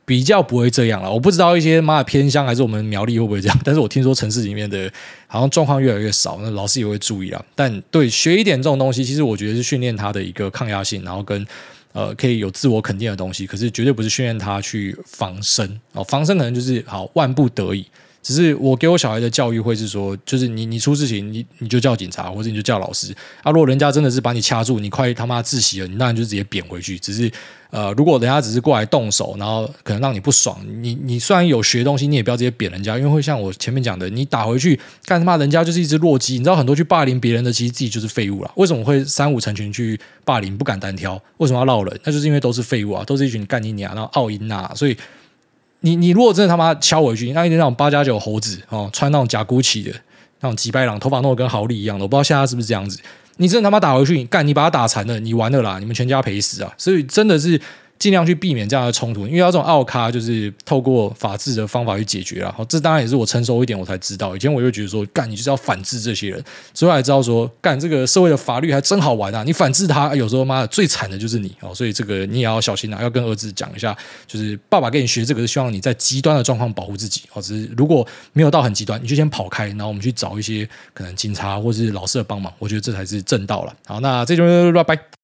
[0.05, 4.91] 比较不会这样了，我不知道一些妈的偏乡还是我们苗栗会不会这样，但是我听说城市里面的
[5.29, 7.45] 好像状况越来越少，那老师也会注意了。
[7.55, 11.47] 但对学一点这种东西，其实我觉得是训练他的一个抗压性，然后跟
[11.93, 17.87] 呃可以有自我肯定的东西，可是绝对不是训练他去防身哦，防身可能就是好万不得已。
[18.23, 23.13] 只是我给我小孩的教育会是说，就是你你出事情，你你就叫警察或者你就叫老师
[23.43, 23.51] 啊。
[23.51, 26.97] 如果人家真的是把你掐住，你快他妈窒息了，你当然就直接扁回去。
[26.99, 27.29] 只是
[27.71, 36.35] 呃，如果人家只是过来动手，然后可能让你不爽，你你虽然有学东西，你也不要直接扁人家，因为会像我前面讲的，你打回去干他妈人家就是一只弱鸡。
[36.35, 38.53] 你知道很多去霸凌别人的，其实自己就是废物了。
[38.55, 41.21] 为什么会三五成群去霸凌，不敢单挑？
[41.39, 42.01] 为什么要闹人？
[42.05, 44.97] 那就是因为都是废物啊，都是一群干你娘，然后奥音啊，所以。
[45.83, 49.93] 你你如果真的他妈敲回去，那一点那种八加九猴子哦，穿那种假古奇的
[50.41, 52.99] 那种吉白狼，头发弄得跟豪利一样的，我不知道现在是不是这样子。
[53.37, 56.73] 你真的他妈打回去，你干你把他打残了，你完了啦，你们全家赔死啊！
[56.79, 57.61] 所以真的是。
[58.03, 62.53] 尽量去避免这样的冲突，因为要这种奥咖就是透过法治的方法去解决了。
[62.53, 64.35] 好，这当然也是我成熟一点我才知道。
[64.35, 66.45] 以前我就觉得说，干你就是要反制这些人，
[66.75, 69.45] 之后才知道说，干这个社会的法律还真好玩啊！
[69.45, 71.73] 你反制他，有时候妈的最惨的就是你哦。
[71.73, 73.97] 所以这个你也要小心啊，要跟儿子讲一下，
[74.27, 77.41] 就是爸爸给你学这个是希望你在极端的状况保护自己哦。
[77.41, 82.53] 只是如果没有到很极端，你就先跑开，然后我们去找一些可能警察或是老师的帮忙。
[82.59, 83.73] 我觉得这才是正道了。
[83.87, 85.22] 好，那这就拜拜。